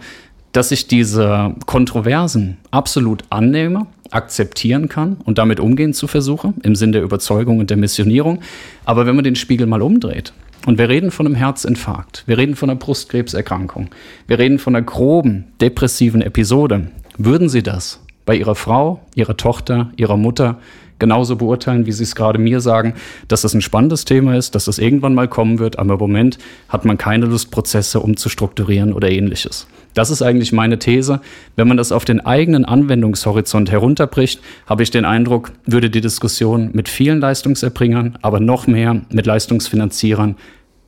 [0.54, 6.91] dass ich diese Kontroversen absolut annehme, akzeptieren kann und damit umgehen zu versuche, im Sinn
[6.91, 8.39] der Überzeugung und der Missionierung.
[8.86, 10.32] Aber wenn man den Spiegel mal umdreht
[10.68, 13.89] und wir reden von einem Herzinfarkt, wir reden von einer Brustkrebserkrankung,
[14.28, 16.88] wir reden von einer groben depressiven Episode.
[17.18, 20.60] Würden Sie das bei Ihrer Frau, Ihrer Tochter, Ihrer Mutter
[20.99, 22.93] genauso beurteilen, wie Sie es gerade mir sagen,
[23.28, 26.38] dass das ein spannendes Thema ist, dass das irgendwann mal kommen wird, aber im Moment
[26.70, 29.68] hat man keine Lust, Prozesse umzustrukturieren oder ähnliches.
[29.93, 31.21] Das ist eigentlich meine These.
[31.55, 36.71] Wenn man das auf den eigenen Anwendungshorizont herunterbricht, habe ich den Eindruck, würde die Diskussion
[36.73, 40.35] mit vielen Leistungserbringern, aber noch mehr mit Leistungsfinanzierern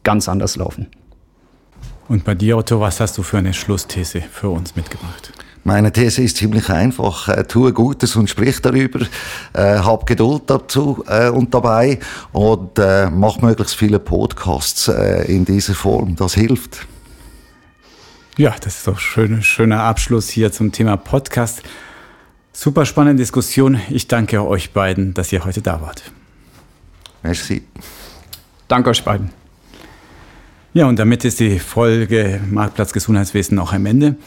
[0.03, 0.87] ganz anders laufen.
[2.07, 5.31] Und bei dir, Otto, was hast du für eine Schlussthese für uns mitgebracht?
[5.63, 7.27] Meine These ist ziemlich einfach.
[7.27, 8.99] Äh, tue Gutes und sprich darüber.
[9.53, 11.97] Äh, hab Geduld dazu äh, und dabei
[12.31, 16.15] und äh, mach möglichst viele Podcasts äh, in dieser Form.
[16.15, 16.85] Das hilft.
[18.38, 21.63] Ja, das ist doch ein schön, schöner Abschluss hier zum Thema Podcast.
[22.51, 23.79] Super spannende Diskussion.
[23.89, 26.03] Ich danke euch beiden, dass ihr heute da wart.
[27.23, 27.63] Merci.
[28.67, 29.29] Danke euch beiden.
[30.73, 34.17] Ja, und damit ist die Folge Marktplatz Gesundheitswesen auch am Ende.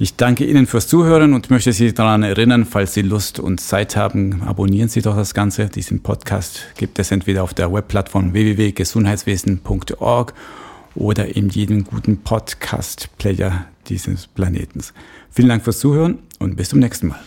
[0.00, 3.94] Ich danke Ihnen fürs Zuhören und möchte Sie daran erinnern, falls Sie Lust und Zeit
[3.94, 5.66] haben, abonnieren Sie doch das Ganze.
[5.66, 10.34] Diesen Podcast gibt es entweder auf der Webplattform www.gesundheitswesen.org
[10.94, 14.82] oder in jedem guten Podcast-Player dieses Planeten.
[15.30, 17.20] Vielen Dank fürs Zuhören und bis zum nächsten Mal.